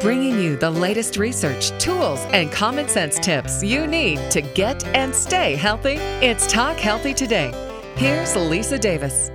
bringing 0.00 0.40
you 0.40 0.56
the 0.56 0.70
latest 0.70 1.18
research, 1.18 1.70
tools, 1.78 2.20
and 2.32 2.50
common 2.50 2.88
sense 2.88 3.18
tips 3.18 3.62
you 3.62 3.86
need 3.86 4.18
to 4.30 4.40
get 4.40 4.82
and 4.96 5.14
stay 5.14 5.54
healthy. 5.54 5.96
It's 6.24 6.50
Talk 6.50 6.78
Healthy 6.78 7.14
Today. 7.14 7.52
Here's 7.96 8.34
Lisa 8.34 8.78
Davis. 8.78 9.30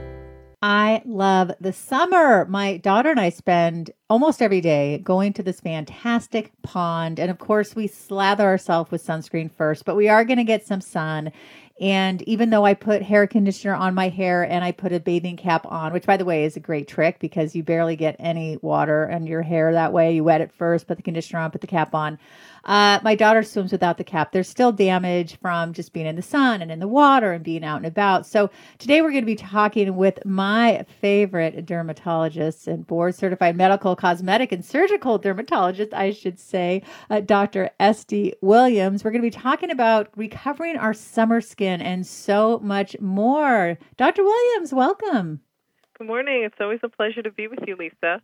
I 0.63 1.04
love 1.05 1.51
the 1.62 1.73
summer. 1.73 2.46
My 2.46 2.78
daughter 2.78 3.12
and 3.12 3.20
I 3.20 3.29
spend 3.29 3.91
almost 4.09 4.41
every 4.41 4.62
day 4.62 4.97
going 4.97 5.33
to 5.33 5.43
this 5.43 5.60
fantastic 5.60 6.51
pond. 6.63 7.20
And 7.20 7.29
of 7.29 7.38
course, 7.38 7.76
we 7.76 7.86
slather 7.86 8.46
ourselves 8.46 8.90
with 8.90 9.06
sunscreen 9.06 9.52
first, 9.52 9.86
but 9.86 9.96
we 9.96 10.10
are 10.10 10.26
going 10.26 10.38
to 10.38 10.44
get 10.44 10.66
some 10.66 10.82
sun. 10.82 11.32
And 11.79 12.21
even 12.21 12.51
though 12.51 12.65
I 12.65 12.73
put 12.73 13.01
hair 13.01 13.28
conditioner 13.28 13.73
on 13.73 13.94
my 13.94 14.08
hair 14.08 14.44
and 14.44 14.63
I 14.63 14.71
put 14.71 14.94
a 14.94 14.99
bathing 14.99 15.35
cap 15.35 15.65
on, 15.65 15.91
which 15.91 16.05
by 16.05 16.16
the 16.16 16.23
way 16.23 16.45
is 16.45 16.55
a 16.55 16.62
great 16.62 16.88
trick 16.88 17.20
because 17.20 17.53
you 17.53 17.63
barely 17.63 17.98
get 17.98 18.16
any 18.17 18.58
water 18.62 19.12
on 19.12 19.27
your 19.27 19.41
hair 19.41 19.73
that 19.73 19.91
way. 19.91 20.16
You 20.16 20.23
wet 20.23 20.40
it 20.40 20.53
first, 20.53 20.88
put 20.88 20.95
the 20.95 21.03
conditioner 21.03 21.41
on, 21.41 21.52
put 21.52 21.59
the 21.59 21.67
cap 21.67 21.94
on. 21.94 22.17
Uh, 22.66 23.00
my 23.04 23.16
daughter 23.16 23.44
swims 23.44 23.72
without 23.72 23.98
the 23.98 24.04
cap. 24.04 24.32
There's 24.32 24.50
still 24.50 24.72
damage 24.72 25.38
from 25.40 25.73
just 25.73 25.94
being 25.94 26.06
in 26.06 26.16
the 26.16 26.22
sun 26.22 26.62
and 26.62 26.72
in 26.72 26.80
the 26.80 26.88
water 26.88 27.32
and 27.34 27.44
being 27.44 27.64
out 27.64 27.78
and 27.78 27.86
about. 27.86 28.26
So 28.26 28.50
today 28.80 29.02
we're 29.02 29.12
going 29.12 29.22
to 29.22 29.26
be 29.26 29.36
talking 29.36 29.96
with 29.96 30.26
my 30.26 30.86
favorite 31.00 31.66
dermatologist 31.66 32.68
and 32.68 32.86
board 32.88 33.14
certified 33.16 33.56
medical, 33.56 33.96
cosmetic, 33.96 34.52
and 34.52 34.66
surgical 34.66 35.18
dermatologist, 35.18 35.94
I 35.94 36.12
should 36.12 36.40
say, 36.40 36.82
uh, 37.09 37.20
Dr. 37.20 37.70
Estee 37.80 38.34
Williams. 38.42 39.04
We're 39.04 39.12
going 39.12 39.22
to 39.22 39.28
be 39.28 39.32
talking 39.32 39.70
about 39.70 40.09
recovering 40.16 40.78
our 40.78 40.94
summer 40.94 41.42
skin 41.42 41.82
and 41.82 42.06
so 42.06 42.59
much 42.64 43.00
more. 43.00 43.78
Dr. 43.98 44.23
Williams, 44.23 44.73
welcome. 44.73 45.42
Good 45.98 46.08
morning. 46.08 46.44
It's 46.44 46.58
always 46.59 46.80
a 46.84 46.90
pleasure 46.90 47.22
to 47.22 47.32
be 47.32 47.48
with 47.48 47.59
you, 47.66 47.78
Lisa. 47.78 48.22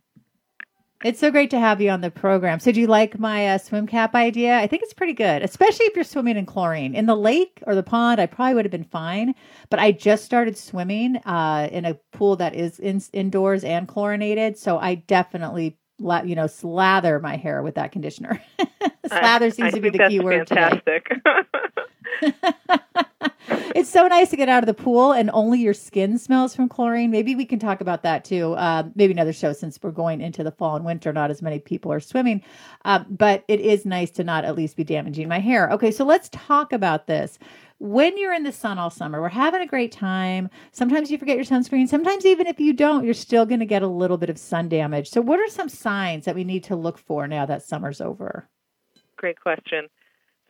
It's 1.04 1.18
so 1.18 1.30
great 1.30 1.50
to 1.50 1.58
have 1.58 1.80
you 1.80 1.90
on 1.90 2.00
the 2.00 2.10
program. 2.10 2.60
So, 2.60 2.70
do 2.72 2.80
you 2.80 2.86
like 2.86 3.18
my 3.18 3.48
uh, 3.48 3.58
swim 3.58 3.86
cap 3.86 4.14
idea? 4.14 4.58
I 4.58 4.66
think 4.66 4.82
it's 4.82 4.92
pretty 4.92 5.12
good, 5.12 5.42
especially 5.42 5.86
if 5.86 5.96
you're 5.96 6.04
swimming 6.04 6.36
in 6.36 6.46
chlorine. 6.46 6.94
In 6.94 7.06
the 7.06 7.16
lake 7.16 7.62
or 7.66 7.74
the 7.74 7.82
pond, 7.82 8.20
I 8.20 8.26
probably 8.26 8.54
would 8.54 8.64
have 8.64 8.72
been 8.72 8.84
fine. 8.84 9.34
But 9.70 9.80
I 9.80 9.92
just 9.92 10.24
started 10.24 10.56
swimming 10.56 11.16
uh, 11.18 11.68
in 11.72 11.84
a 11.84 11.94
pool 12.12 12.36
that 12.36 12.54
is 12.54 12.78
in, 12.78 13.02
indoors 13.12 13.64
and 13.64 13.88
chlorinated. 13.88 14.58
So, 14.58 14.78
I 14.78 14.94
definitely, 14.94 15.76
you 15.98 16.34
know, 16.34 16.46
slather 16.46 17.18
my 17.18 17.36
hair 17.36 17.62
with 17.62 17.74
that 17.74 17.92
conditioner. 17.92 18.42
slather 19.06 19.50
seems 19.50 19.74
I 19.74 19.76
to 19.76 19.80
be 19.80 19.90
the 19.90 20.06
key 20.08 20.20
word. 20.20 20.48
Fantastic. 20.48 21.10
it's 23.74 23.90
so 23.90 24.06
nice 24.06 24.30
to 24.30 24.36
get 24.36 24.48
out 24.48 24.62
of 24.62 24.66
the 24.66 24.82
pool 24.82 25.12
and 25.12 25.30
only 25.32 25.60
your 25.60 25.74
skin 25.74 26.18
smells 26.18 26.54
from 26.54 26.68
chlorine. 26.68 27.10
Maybe 27.10 27.34
we 27.34 27.44
can 27.44 27.58
talk 27.58 27.80
about 27.80 28.02
that 28.02 28.24
too. 28.24 28.52
Uh, 28.54 28.84
maybe 28.94 29.12
another 29.12 29.32
show 29.32 29.52
since 29.52 29.78
we're 29.82 29.90
going 29.90 30.20
into 30.20 30.44
the 30.44 30.50
fall 30.50 30.76
and 30.76 30.84
winter. 30.84 31.12
Not 31.12 31.30
as 31.30 31.42
many 31.42 31.58
people 31.58 31.92
are 31.92 32.00
swimming, 32.00 32.42
uh, 32.84 33.04
but 33.08 33.44
it 33.48 33.60
is 33.60 33.84
nice 33.84 34.10
to 34.12 34.24
not 34.24 34.44
at 34.44 34.56
least 34.56 34.76
be 34.76 34.84
damaging 34.84 35.28
my 35.28 35.38
hair. 35.38 35.70
Okay, 35.70 35.90
so 35.90 36.04
let's 36.04 36.28
talk 36.30 36.72
about 36.72 37.06
this. 37.06 37.38
When 37.78 38.16
you're 38.16 38.34
in 38.34 38.44
the 38.44 38.52
sun 38.52 38.78
all 38.78 38.90
summer, 38.90 39.20
we're 39.20 39.28
having 39.28 39.60
a 39.60 39.66
great 39.66 39.90
time. 39.90 40.48
Sometimes 40.70 41.10
you 41.10 41.18
forget 41.18 41.36
your 41.36 41.44
sunscreen. 41.44 41.88
Sometimes, 41.88 42.24
even 42.24 42.46
if 42.46 42.60
you 42.60 42.72
don't, 42.72 43.04
you're 43.04 43.12
still 43.12 43.44
going 43.44 43.58
to 43.58 43.66
get 43.66 43.82
a 43.82 43.88
little 43.88 44.18
bit 44.18 44.30
of 44.30 44.38
sun 44.38 44.68
damage. 44.68 45.10
So, 45.10 45.20
what 45.20 45.40
are 45.40 45.48
some 45.48 45.68
signs 45.68 46.24
that 46.24 46.36
we 46.36 46.44
need 46.44 46.62
to 46.64 46.76
look 46.76 46.96
for 46.96 47.26
now 47.26 47.44
that 47.46 47.64
summer's 47.64 48.00
over? 48.00 48.48
Great 49.16 49.40
question. 49.40 49.88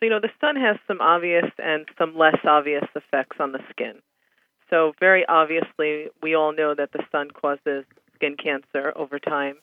So, 0.03 0.07
you 0.07 0.11
know, 0.11 0.19
the 0.19 0.31
sun 0.41 0.57
has 0.57 0.79
some 0.89 1.01
obvious 1.01 1.45
and 1.63 1.87
some 1.97 2.19
less 2.19 2.39
obvious 2.45 2.83
effects 2.97 3.37
on 3.39 3.53
the 3.53 3.61
skin. 3.71 4.03
So, 4.69 4.95
very 4.99 5.25
obviously, 5.29 6.09
we 6.21 6.35
all 6.35 6.53
know 6.53 6.75
that 6.75 6.91
the 6.91 7.05
sun 7.13 7.31
causes 7.31 7.85
skin 8.17 8.37
cancer 8.37 8.93
over 8.97 9.21
time. 9.21 9.59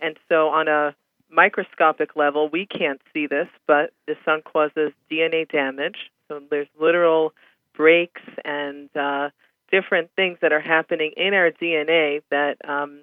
And 0.00 0.18
so, 0.28 0.48
on 0.48 0.66
a 0.66 0.96
microscopic 1.30 2.16
level, 2.16 2.48
we 2.48 2.66
can't 2.66 3.00
see 3.12 3.28
this, 3.28 3.46
but 3.68 3.92
the 4.08 4.16
sun 4.24 4.42
causes 4.42 4.90
DNA 5.08 5.48
damage. 5.48 6.10
So, 6.26 6.40
there's 6.50 6.66
literal 6.80 7.32
breaks 7.76 8.22
and 8.44 8.88
uh, 8.96 9.30
different 9.70 10.10
things 10.16 10.38
that 10.42 10.52
are 10.52 10.60
happening 10.60 11.12
in 11.16 11.34
our 11.34 11.52
DNA 11.52 12.22
that 12.32 12.56
um, 12.68 13.02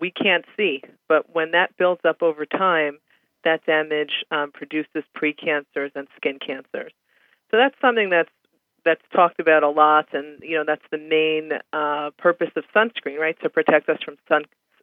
we 0.00 0.10
can't 0.10 0.46
see. 0.56 0.82
But 1.06 1.32
when 1.32 1.52
that 1.52 1.76
builds 1.76 2.00
up 2.04 2.24
over 2.24 2.44
time, 2.44 2.98
that 3.44 3.64
damage 3.66 4.24
um, 4.30 4.52
produces 4.52 5.04
precancers 5.16 5.90
and 5.94 6.08
skin 6.16 6.38
cancers. 6.44 6.92
So 7.50 7.56
that's 7.56 7.74
something 7.80 8.10
that's 8.10 8.30
that's 8.84 9.02
talked 9.14 9.40
about 9.40 9.62
a 9.62 9.68
lot, 9.68 10.08
and 10.12 10.38
you 10.42 10.56
know 10.56 10.64
that's 10.66 10.84
the 10.90 10.98
main 10.98 11.52
uh, 11.72 12.10
purpose 12.18 12.50
of 12.56 12.64
sunscreen, 12.74 13.18
right? 13.18 13.36
To 13.42 13.50
protect 13.50 13.88
us 13.88 13.98
from 14.04 14.16
sun 14.28 14.42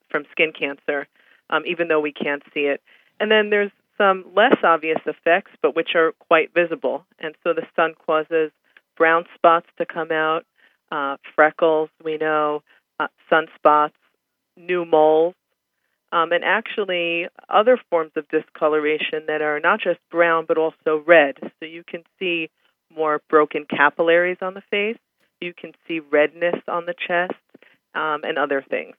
from 0.10 0.26
skin 0.32 0.52
cancer, 0.58 1.08
um, 1.50 1.64
even 1.66 1.88
though 1.88 2.00
we 2.00 2.12
can't 2.12 2.44
see 2.54 2.62
it. 2.62 2.82
And 3.20 3.32
then 3.32 3.50
there's 3.50 3.72
some 3.98 4.26
less 4.36 4.58
obvious 4.64 5.00
effects, 5.06 5.52
but 5.62 5.76
which 5.76 5.96
are 5.96 6.12
quite 6.20 6.54
visible. 6.54 7.06
And 7.20 7.36
so 7.44 7.54
the 7.54 7.66
sun 7.76 7.94
causes 8.06 8.52
brown 8.98 9.26
spots 9.34 9.68
to 9.78 9.86
come 9.86 10.12
out, 10.12 10.46
uh, 10.92 11.18
freckles, 11.36 11.90
we 12.04 12.18
know, 12.18 12.62
uh, 13.00 13.08
sunspots, 13.32 13.94
new 14.58 14.86
moles, 14.86 15.36
um, 16.16 16.32
and 16.32 16.46
actually 16.46 17.28
other 17.50 17.78
forms 17.90 18.12
of 18.16 18.26
discoloration 18.30 19.24
that 19.28 19.42
are 19.42 19.60
not 19.60 19.82
just 19.82 20.00
brown 20.10 20.46
but 20.48 20.58
also 20.58 21.04
red. 21.06 21.36
So 21.60 21.66
you 21.66 21.84
can 21.86 22.04
see 22.18 22.50
more 22.96 23.22
broken 23.30 23.66
capillaries 23.70 24.38
on 24.42 24.54
the 24.54 24.64
face, 24.72 24.98
you 25.42 25.54
can 25.54 25.74
see 25.88 26.00
redness 26.00 26.56
on 26.70 26.86
the 26.86 26.94
chest, 26.94 27.34
um, 27.94 28.22
and 28.24 28.38
other 28.38 28.64
things. 28.70 28.96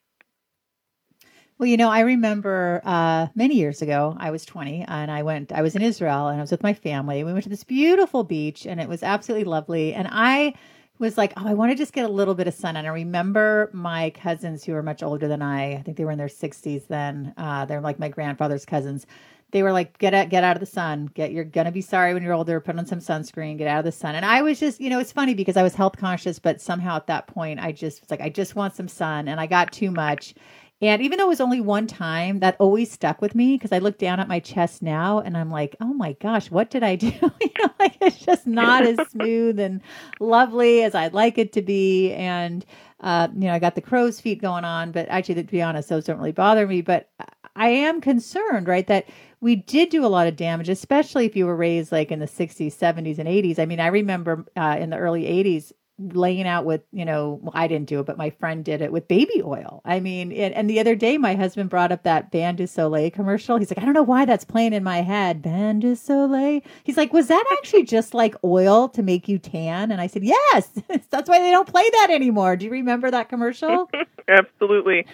Well, 1.59 1.67
you 1.67 1.79
know, 1.79 1.89
I 1.89 2.01
remember 2.01 2.83
uh, 2.85 3.29
many 3.35 3.55
years 3.55 3.81
ago, 3.81 4.15
I 4.21 4.31
was 4.31 4.45
20 4.45 4.85
and 4.87 5.11
I 5.11 5.23
went, 5.23 5.53
I 5.53 5.63
was 5.63 5.75
in 5.75 5.81
Israel 5.81 6.29
and 6.29 6.39
I 6.39 6.43
was 6.43 6.51
with 6.51 6.63
my 6.63 6.75
family. 6.75 7.25
We 7.25 7.33
went 7.33 7.45
to 7.45 7.49
this 7.49 7.65
beautiful 7.65 8.25
beach 8.25 8.67
and 8.67 8.79
it 8.79 8.91
was 8.91 9.03
absolutely 9.03 9.45
lovely. 9.45 9.95
And 9.95 10.07
I 10.11 10.53
was 10.99 11.19
like, 11.19 11.33
oh, 11.37 11.47
I 11.47 11.55
want 11.55 11.73
to 11.73 11.77
just 11.77 11.93
get 11.93 12.05
a 12.05 12.09
little 12.09 12.35
bit 12.35 12.49
of 12.49 12.55
sun. 12.55 12.77
And 12.77 12.87
I 12.87 12.91
remember 12.91 13.71
my 13.73 14.11
cousins 14.11 14.65
who 14.65 14.73
were 14.73 14.83
much 14.83 15.03
older 15.03 15.29
than 15.29 15.43
I. 15.43 15.75
I 15.75 15.83
think 15.83 15.97
they 15.97 16.05
were 16.05 16.11
in 16.11 16.19
their 16.19 16.29
60s 16.29 16.87
then. 16.87 17.35
Uh, 17.37 17.65
they're 17.65 17.81
like 17.81 17.99
my 17.99 18.09
grandfather's 18.09 18.65
cousins. 18.65 19.07
They 19.53 19.63
were 19.63 19.73
like, 19.73 19.97
get 19.99 20.13
out, 20.13 20.29
get 20.29 20.43
out 20.43 20.57
of 20.57 20.61
the 20.61 20.67
sun. 20.67 21.09
Get, 21.15 21.33
you're 21.33 21.45
gonna 21.45 21.71
be 21.71 21.81
sorry 21.81 22.13
when 22.13 22.23
you're 22.23 22.33
older. 22.33 22.61
Put 22.61 22.79
on 22.79 22.87
some 22.87 22.99
sunscreen. 22.99 23.57
Get 23.57 23.69
out 23.69 23.79
of 23.79 23.85
the 23.85 23.93
sun. 23.93 24.15
And 24.15 24.25
I 24.25 24.43
was 24.43 24.59
just, 24.59 24.81
you 24.81 24.91
know, 24.91 24.99
it's 24.99 25.13
funny 25.13 25.35
because 25.35 25.57
I 25.57 25.63
was 25.63 25.75
health 25.75 25.97
conscious, 25.97 26.39
but 26.39 26.61
somehow 26.61 26.97
at 26.97 27.07
that 27.07 27.27
point, 27.29 27.61
I 27.61 27.73
just 27.73 28.01
was 28.01 28.11
like, 28.11 28.21
I 28.21 28.29
just 28.29 28.57
want 28.57 28.75
some 28.75 28.89
sun, 28.89 29.29
and 29.29 29.41
I 29.41 29.47
got 29.47 29.73
too 29.73 29.91
much. 29.91 30.35
And 30.83 31.01
even 31.01 31.17
though 31.17 31.25
it 31.25 31.29
was 31.29 31.41
only 31.41 31.61
one 31.63 31.87
time, 31.87 32.41
that 32.41 32.57
always 32.59 32.93
stuck 32.93 33.23
with 33.23 33.35
me 33.35 33.55
because 33.55 33.73
I 33.73 33.79
look 33.79 33.97
down 33.97 34.21
at 34.21 34.29
my 34.29 34.41
chest 34.41 34.83
now 34.83 35.21
and 35.21 35.35
I'm 35.35 35.51
like, 35.51 35.75
oh 35.81 35.95
my 35.95 36.13
gosh, 36.15 36.51
what 36.51 36.69
did 36.69 36.83
I 36.83 36.97
do? 36.97 37.07
you 37.41 37.51
know, 37.59 37.71
like 37.81 37.97
it's 38.03 38.19
just 38.19 38.47
not 38.47 38.85
as 38.85 38.99
smooth 39.11 39.59
and 39.59 39.81
lovely 40.21 40.83
as 40.83 40.95
I'd 40.95 41.15
like 41.15 41.39
it 41.39 41.55
to 41.55 41.63
be. 41.63 42.13
And, 42.13 42.65
uh, 43.01 43.29
you 43.33 43.47
know, 43.47 43.55
I 43.55 43.59
got 43.59 43.75
the 43.75 43.81
crow's 43.81 44.21
feet 44.21 44.43
going 44.43 44.65
on, 44.65 44.93
but 44.93 45.09
actually, 45.09 45.37
to 45.37 45.45
be 45.45 45.63
honest, 45.63 45.89
those 45.89 46.05
don't 46.05 46.19
really 46.19 46.33
bother 46.33 46.67
me. 46.67 46.83
But 46.83 47.09
I 47.57 47.69
am 47.69 48.03
concerned, 48.03 48.69
right, 48.69 48.87
that 48.87 49.07
we 49.41 49.57
did 49.57 49.89
do 49.89 50.05
a 50.05 50.09
lot 50.09 50.27
of 50.27 50.37
damage, 50.37 50.69
especially 50.69 51.25
if 51.25 51.35
you 51.35 51.47
were 51.47 51.57
raised 51.57 51.91
like 51.91 52.11
in 52.11 52.19
the 52.19 52.27
60s, 52.27 52.75
70s, 52.77 53.19
and 53.19 53.29
80s. 53.29 53.59
I 53.59 53.65
mean, 53.65 53.81
I 53.81 53.87
remember 53.87 54.45
uh, 54.57 54.77
in 54.79 54.91
the 54.91 54.99
early 54.99 55.25
80s, 55.25 55.73
laying 55.99 56.47
out 56.47 56.67
with 56.67 56.83
you 56.93 57.05
know 57.05 57.39
well, 57.43 57.53
i 57.55 57.67
didn't 57.67 57.89
do 57.89 58.01
it 58.01 58.07
but 58.07 58.19
my 58.19 58.29
friend 58.29 58.65
did 58.65 58.83
it 58.83 58.93
with 58.93 59.09
baby 59.09 59.43
oil. 59.43 59.81
I 59.85 60.01
mean 60.01 60.31
and, 60.31 60.55
and 60.55 60.69
the 60.69 60.79
other 60.79 60.95
day 60.95 61.17
my 61.17 61.35
husband 61.35 61.71
brought 61.71 61.91
up 61.91 62.03
that 62.03 62.31
bain 62.31 62.57
de 62.57 62.67
soleil 62.67 63.11
commercial. 63.11 63.57
He's 63.57 63.71
like 63.71 63.79
i 63.79 63.85
don't 63.85 63.95
know 63.95 64.03
why 64.03 64.25
that's 64.25 64.45
playing 64.45 64.75
in 64.75 64.85
my 64.85 65.03
head. 65.03 65.41
Bain 65.41 65.81
de 65.81 65.97
soleil? 65.97 66.61
He's 66.85 66.97
like 66.97 67.13
was 67.13 67.29
that 67.29 67.45
actually 67.53 67.85
just 67.85 68.13
like 68.13 68.35
oil 68.45 68.89
to 68.91 69.03
make 69.03 69.29
you 69.29 69.39
tan? 69.39 69.91
And 69.91 70.01
i 70.01 70.07
said 70.07 70.25
yes. 70.25 70.69
That's 71.11 71.29
why 71.29 71.41
they 71.41 71.51
don't 71.51 71.69
play 71.69 71.89
that 71.89 72.09
anymore. 72.11 72.57
Do 72.57 72.67
you 72.67 72.71
remember 72.71 73.11
that 73.11 73.29
commercial? 73.29 73.91
Absolutely. 74.29 75.07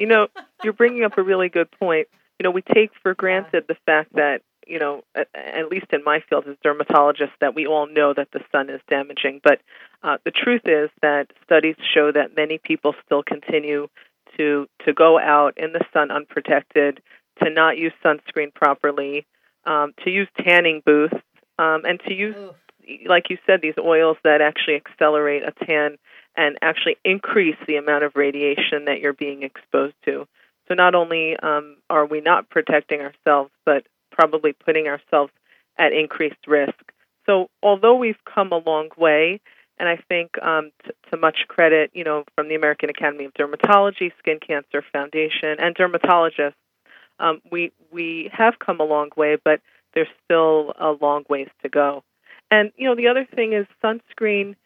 You 0.00 0.06
know 0.06 0.26
you're 0.64 0.72
bringing 0.72 1.04
up 1.04 1.18
a 1.18 1.22
really 1.22 1.48
good 1.48 1.70
point. 1.70 2.08
You 2.38 2.44
know 2.44 2.50
we 2.50 2.62
take 2.62 2.90
for 3.02 3.14
granted 3.14 3.64
the 3.68 3.76
fact 3.86 4.14
that 4.14 4.40
you 4.66 4.78
know, 4.78 5.02
at, 5.14 5.28
at 5.34 5.68
least 5.68 5.86
in 5.92 6.02
my 6.04 6.20
field 6.28 6.44
as 6.48 6.56
dermatologists, 6.64 7.38
that 7.40 7.54
we 7.54 7.66
all 7.66 7.86
know 7.86 8.12
that 8.14 8.28
the 8.32 8.40
sun 8.52 8.68
is 8.70 8.80
damaging. 8.88 9.40
But 9.42 9.60
uh, 10.02 10.18
the 10.24 10.30
truth 10.30 10.62
is 10.64 10.90
that 11.02 11.32
studies 11.44 11.76
show 11.94 12.12
that 12.12 12.36
many 12.36 12.58
people 12.58 12.94
still 13.04 13.22
continue 13.22 13.88
to 14.36 14.68
to 14.84 14.92
go 14.92 15.18
out 15.18 15.56
in 15.56 15.72
the 15.72 15.84
sun 15.92 16.10
unprotected, 16.10 17.00
to 17.42 17.50
not 17.50 17.78
use 17.78 17.92
sunscreen 18.04 18.52
properly, 18.54 19.26
um, 19.64 19.94
to 20.04 20.10
use 20.10 20.28
tanning 20.38 20.82
booths, 20.84 21.14
um, 21.58 21.84
and 21.84 22.00
to 22.06 22.14
use, 22.14 22.36
like 23.06 23.30
you 23.30 23.38
said, 23.46 23.60
these 23.62 23.78
oils 23.78 24.16
that 24.24 24.40
actually 24.40 24.76
accelerate 24.76 25.42
a 25.42 25.52
tan 25.64 25.96
and 26.36 26.58
actually 26.60 26.98
increase 27.04 27.56
the 27.66 27.76
amount 27.76 28.04
of 28.04 28.14
radiation 28.14 28.84
that 28.86 29.00
you're 29.00 29.14
being 29.14 29.42
exposed 29.42 29.94
to. 30.04 30.26
So 30.68 30.74
not 30.74 30.94
only 30.94 31.36
um, 31.42 31.76
are 31.88 32.04
we 32.06 32.20
not 32.20 32.50
protecting 32.50 33.00
ourselves, 33.00 33.50
but 33.64 33.86
probably 34.16 34.52
putting 34.52 34.86
ourselves 34.88 35.32
at 35.78 35.92
increased 35.92 36.46
risk. 36.46 36.92
So, 37.26 37.48
although 37.62 37.96
we've 37.96 38.22
come 38.24 38.52
a 38.52 38.58
long 38.58 38.88
way, 38.96 39.40
and 39.78 39.88
I 39.88 39.96
think 40.08 40.30
um, 40.42 40.70
t- 40.84 40.92
to 41.10 41.16
much 41.16 41.38
credit, 41.48 41.90
you 41.92 42.04
know, 42.04 42.24
from 42.34 42.48
the 42.48 42.54
American 42.54 42.88
Academy 42.90 43.26
of 43.26 43.34
Dermatology, 43.34 44.12
Skin 44.18 44.38
Cancer 44.46 44.82
Foundation, 44.92 45.56
and 45.58 45.74
dermatologists, 45.76 46.54
Um, 47.18 47.40
we 47.50 47.72
we 47.90 48.30
have 48.32 48.58
come 48.58 48.80
a 48.80 48.84
long 48.84 49.10
way, 49.16 49.36
but 49.42 49.60
there's 49.94 50.08
still 50.24 50.74
a 50.78 50.90
long 51.00 51.24
ways 51.28 51.48
to 51.62 51.68
go. 51.68 52.04
And 52.50 52.72
you 52.76 52.86
know, 52.88 52.94
the 52.94 53.08
other 53.08 53.26
thing 53.36 53.52
is 53.52 53.66
sunscreen. 53.82 54.56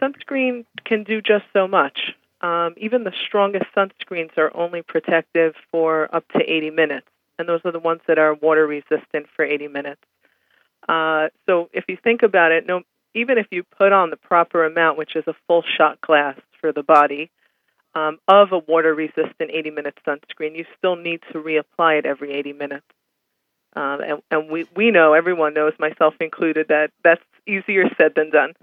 Sunscreen 0.00 0.64
can 0.84 1.04
do 1.04 1.20
just 1.22 1.44
so 1.52 1.66
much. 1.68 2.14
Um, 2.40 2.74
even 2.76 3.04
the 3.04 3.12
strongest 3.26 3.66
sunscreens 3.76 4.36
are 4.36 4.54
only 4.54 4.82
protective 4.82 5.54
for 5.70 6.14
up 6.14 6.28
to 6.36 6.40
80 6.42 6.70
minutes, 6.70 7.08
and 7.38 7.48
those 7.48 7.60
are 7.64 7.72
the 7.72 7.78
ones 7.78 8.00
that 8.06 8.18
are 8.18 8.34
water 8.34 8.66
resistant 8.66 9.26
for 9.34 9.44
80 9.44 9.68
minutes. 9.68 10.02
Uh, 10.88 11.28
so 11.46 11.70
if 11.72 11.84
you 11.88 11.96
think 12.02 12.22
about 12.22 12.52
it, 12.52 12.66
no, 12.66 12.82
even 13.14 13.38
if 13.38 13.46
you 13.50 13.62
put 13.62 13.92
on 13.92 14.10
the 14.10 14.16
proper 14.16 14.64
amount, 14.64 14.98
which 14.98 15.16
is 15.16 15.24
a 15.26 15.34
full 15.46 15.62
shot 15.76 16.00
glass 16.00 16.38
for 16.60 16.72
the 16.72 16.82
body, 16.82 17.30
um, 17.94 18.18
of 18.26 18.52
a 18.52 18.58
water 18.58 18.94
resistant 18.94 19.50
80 19.50 19.70
minute 19.70 19.98
sunscreen, 20.06 20.56
you 20.56 20.64
still 20.76 20.96
need 20.96 21.20
to 21.32 21.38
reapply 21.38 22.00
it 22.00 22.06
every 22.06 22.32
80 22.32 22.52
minutes. 22.54 22.86
Um, 23.76 24.00
and, 24.00 24.22
and 24.30 24.50
we, 24.50 24.66
we 24.76 24.90
know, 24.90 25.14
everyone 25.14 25.54
knows, 25.54 25.72
myself 25.78 26.14
included, 26.20 26.68
that 26.68 26.90
that's 27.02 27.22
easier 27.46 27.88
said 27.96 28.14
than 28.14 28.30
done. 28.30 28.54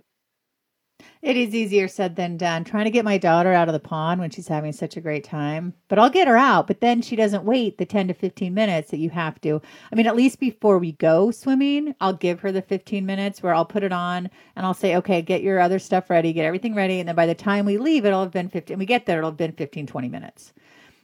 It 1.21 1.37
is 1.37 1.53
easier 1.53 1.87
said 1.87 2.15
than 2.15 2.37
done. 2.37 2.63
Trying 2.63 2.85
to 2.85 2.91
get 2.91 3.05
my 3.05 3.17
daughter 3.17 3.53
out 3.53 3.67
of 3.69 3.73
the 3.73 3.79
pond 3.79 4.19
when 4.19 4.29
she's 4.31 4.47
having 4.47 4.71
such 4.71 4.97
a 4.97 5.01
great 5.01 5.23
time. 5.23 5.73
But 5.87 5.99
I'll 5.99 6.09
get 6.09 6.27
her 6.27 6.37
out, 6.37 6.67
but 6.67 6.81
then 6.81 7.01
she 7.01 7.15
doesn't 7.15 7.43
wait 7.43 7.77
the 7.77 7.85
10 7.85 8.07
to 8.07 8.13
15 8.13 8.53
minutes 8.53 8.91
that 8.91 8.97
you 8.97 9.09
have 9.11 9.39
to. 9.41 9.61
I 9.91 9.95
mean, 9.95 10.07
at 10.07 10.15
least 10.15 10.39
before 10.39 10.79
we 10.79 10.93
go 10.93 11.29
swimming, 11.31 11.93
I'll 12.01 12.13
give 12.13 12.39
her 12.39 12.51
the 12.51 12.61
15 12.61 13.05
minutes 13.05 13.43
where 13.43 13.53
I'll 13.53 13.65
put 13.65 13.83
it 13.83 13.93
on 13.93 14.29
and 14.55 14.65
I'll 14.65 14.73
say, 14.73 14.95
okay, 14.97 15.21
get 15.21 15.43
your 15.43 15.59
other 15.59 15.79
stuff 15.79 16.09
ready, 16.09 16.33
get 16.33 16.45
everything 16.45 16.73
ready. 16.73 16.99
And 16.99 17.07
then 17.07 17.15
by 17.15 17.27
the 17.27 17.35
time 17.35 17.65
we 17.65 17.77
leave, 17.77 18.05
it'll 18.05 18.23
have 18.23 18.31
been 18.31 18.49
15, 18.49 18.79
we 18.79 18.85
get 18.85 19.05
there, 19.05 19.19
it'll 19.19 19.31
have 19.31 19.37
been 19.37 19.53
15, 19.53 19.87
20 19.87 20.09
minutes. 20.09 20.53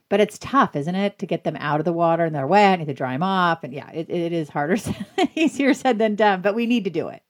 But 0.09 0.21
it's 0.21 0.37
tough, 0.39 0.75
isn't 0.75 0.95
it, 0.95 1.19
to 1.19 1.25
get 1.25 1.43
them 1.43 1.57
out 1.57 1.79
of 1.79 1.85
the 1.85 1.93
water 1.93 2.23
and 2.23 2.33
they're 2.33 2.47
wet, 2.47 2.79
need 2.79 2.85
to 2.85 2.93
dry 2.93 3.11
them 3.11 3.23
off. 3.23 3.63
And 3.63 3.73
yeah, 3.73 3.89
it, 3.91 4.09
it 4.09 4.31
is 4.31 4.49
harder, 4.49 4.77
easier 5.35 5.73
said 5.73 5.99
than 5.99 6.15
done, 6.15 6.41
but 6.41 6.55
we 6.55 6.65
need 6.65 6.85
to 6.85 6.89
do 6.89 7.09
it. 7.09 7.21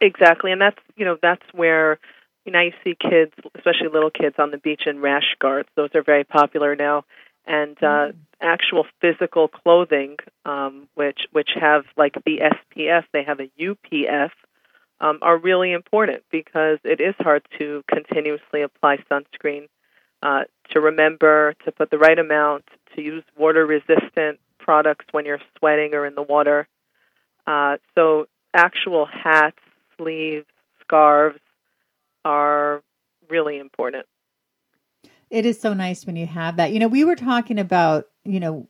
Exactly, 0.00 0.50
and 0.52 0.60
that's 0.60 0.78
you 0.96 1.04
know 1.04 1.18
that's 1.20 1.44
where 1.52 1.98
you 2.44 2.52
know 2.52 2.60
you 2.60 2.72
see 2.82 2.96
kids, 2.98 3.32
especially 3.54 3.88
little 3.92 4.10
kids, 4.10 4.36
on 4.38 4.50
the 4.50 4.58
beach 4.58 4.82
in 4.86 5.00
rash 5.00 5.36
guards. 5.38 5.68
Those 5.76 5.90
are 5.94 6.02
very 6.02 6.24
popular 6.24 6.74
now, 6.74 7.04
and 7.46 7.76
uh, 7.82 8.08
mm. 8.08 8.14
actual 8.40 8.86
physical 9.00 9.48
clothing, 9.48 10.16
um, 10.46 10.88
which 10.94 11.20
which 11.32 11.50
have 11.60 11.84
like 11.98 12.14
the 12.24 12.38
SPF, 12.38 13.04
they 13.12 13.24
have 13.24 13.40
a 13.40 13.50
UPF, 13.62 14.30
um, 15.02 15.18
are 15.20 15.36
really 15.36 15.72
important 15.72 16.22
because 16.30 16.78
it 16.82 17.00
is 17.00 17.14
hard 17.18 17.42
to 17.58 17.82
continuously 17.86 18.62
apply 18.62 18.98
sunscreen. 19.10 19.68
Uh, 20.22 20.42
to 20.70 20.80
remember 20.80 21.54
to 21.64 21.72
put 21.72 21.90
the 21.90 21.96
right 21.96 22.18
amount, 22.18 22.64
to 22.94 23.00
use 23.02 23.24
water 23.38 23.64
resistant 23.66 24.38
products 24.58 25.06
when 25.12 25.24
you're 25.24 25.40
sweating 25.58 25.94
or 25.94 26.04
in 26.04 26.14
the 26.14 26.22
water. 26.22 26.68
Uh, 27.46 27.78
so 27.94 28.26
actual 28.54 29.06
hats 29.06 29.56
sleeves, 30.00 30.46
scarves 30.80 31.38
are 32.24 32.82
really 33.28 33.58
important. 33.58 34.06
It 35.30 35.46
is 35.46 35.60
so 35.60 35.74
nice 35.74 36.06
when 36.06 36.16
you 36.16 36.26
have 36.26 36.56
that. 36.56 36.72
You 36.72 36.80
know, 36.80 36.88
we 36.88 37.04
were 37.04 37.16
talking 37.16 37.58
about, 37.58 38.06
you 38.24 38.40
know, 38.40 38.68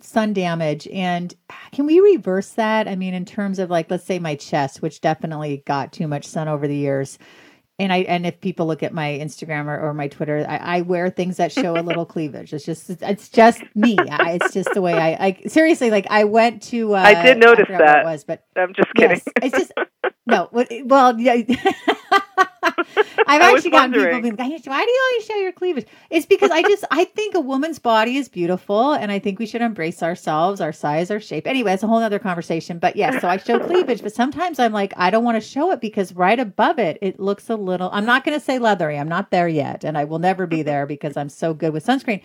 sun 0.00 0.32
damage 0.32 0.88
and 0.88 1.34
can 1.70 1.86
we 1.86 2.00
reverse 2.00 2.50
that? 2.52 2.88
I 2.88 2.96
mean, 2.96 3.14
in 3.14 3.24
terms 3.24 3.58
of 3.58 3.70
like, 3.70 3.90
let's 3.90 4.04
say 4.04 4.18
my 4.18 4.34
chest, 4.34 4.82
which 4.82 5.00
definitely 5.00 5.62
got 5.66 5.92
too 5.92 6.08
much 6.08 6.26
sun 6.26 6.48
over 6.48 6.66
the 6.66 6.76
years 6.76 7.18
and 7.78 7.92
I 7.92 7.98
and 7.98 8.26
if 8.26 8.40
people 8.40 8.66
look 8.66 8.82
at 8.82 8.92
my 8.92 9.18
Instagram 9.20 9.66
or, 9.66 9.78
or 9.80 9.94
my 9.94 10.08
Twitter, 10.08 10.44
I, 10.48 10.56
I, 10.56 10.80
wear 10.82 11.10
things 11.10 11.38
that 11.38 11.52
show 11.52 11.76
a 11.76 11.82
little 11.82 12.06
cleavage. 12.06 12.52
It's 12.52 12.64
just 12.64 12.90
it's 12.90 13.28
just 13.28 13.62
me. 13.74 13.96
I, 13.98 14.38
it's 14.40 14.52
just 14.52 14.72
the 14.74 14.82
way 14.82 14.94
I 14.94 15.16
like. 15.18 15.42
Seriously, 15.48 15.90
like 15.90 16.06
I 16.10 16.24
went 16.24 16.62
to. 16.64 16.94
Uh, 16.94 17.00
I 17.00 17.22
did 17.22 17.38
notice 17.38 17.68
that. 17.68 18.00
It 18.00 18.04
was, 18.04 18.24
but 18.24 18.44
I'm 18.56 18.74
just 18.74 18.92
kidding. 18.94 19.20
Yes, 19.24 19.34
it's 19.42 19.58
just 19.58 19.72
no. 20.26 20.48
Well, 20.84 21.18
yeah. 21.18 21.42
I've 23.32 23.54
actually 23.54 23.70
gotten 23.70 23.92
people 23.92 24.20
being 24.20 24.36
like, 24.36 24.66
why 24.66 24.84
do 24.84 24.90
you 24.90 25.10
always 25.10 25.26
show 25.26 25.36
your 25.36 25.52
cleavage? 25.52 25.86
It's 26.10 26.26
because 26.26 26.50
I 26.50 26.62
just 26.62 26.84
I 26.90 27.04
think 27.04 27.34
a 27.34 27.40
woman's 27.40 27.78
body 27.78 28.16
is 28.16 28.28
beautiful 28.28 28.92
and 28.92 29.10
I 29.10 29.18
think 29.18 29.38
we 29.38 29.46
should 29.46 29.62
embrace 29.62 30.02
ourselves, 30.02 30.60
our 30.60 30.72
size, 30.72 31.10
our 31.10 31.20
shape. 31.20 31.46
Anyway, 31.46 31.72
it's 31.72 31.82
a 31.82 31.86
whole 31.86 32.02
other 32.02 32.18
conversation. 32.18 32.78
But 32.78 32.96
yes, 32.96 33.14
yeah, 33.14 33.20
so 33.20 33.28
I 33.28 33.36
show 33.38 33.58
cleavage, 33.58 34.02
but 34.02 34.14
sometimes 34.14 34.58
I'm 34.58 34.72
like, 34.72 34.92
I 34.96 35.10
don't 35.10 35.24
want 35.24 35.42
to 35.42 35.48
show 35.48 35.70
it 35.72 35.80
because 35.80 36.12
right 36.14 36.38
above 36.38 36.78
it, 36.78 36.98
it 37.00 37.18
looks 37.18 37.48
a 37.48 37.56
little 37.56 37.88
I'm 37.92 38.06
not 38.06 38.24
gonna 38.24 38.40
say 38.40 38.58
leathery. 38.58 38.98
I'm 38.98 39.08
not 39.08 39.30
there 39.30 39.48
yet, 39.48 39.84
and 39.84 39.96
I 39.96 40.04
will 40.04 40.18
never 40.18 40.46
be 40.46 40.62
there 40.62 40.86
because 40.86 41.16
I'm 41.16 41.30
so 41.30 41.54
good 41.54 41.72
with 41.72 41.86
sunscreen. 41.86 42.22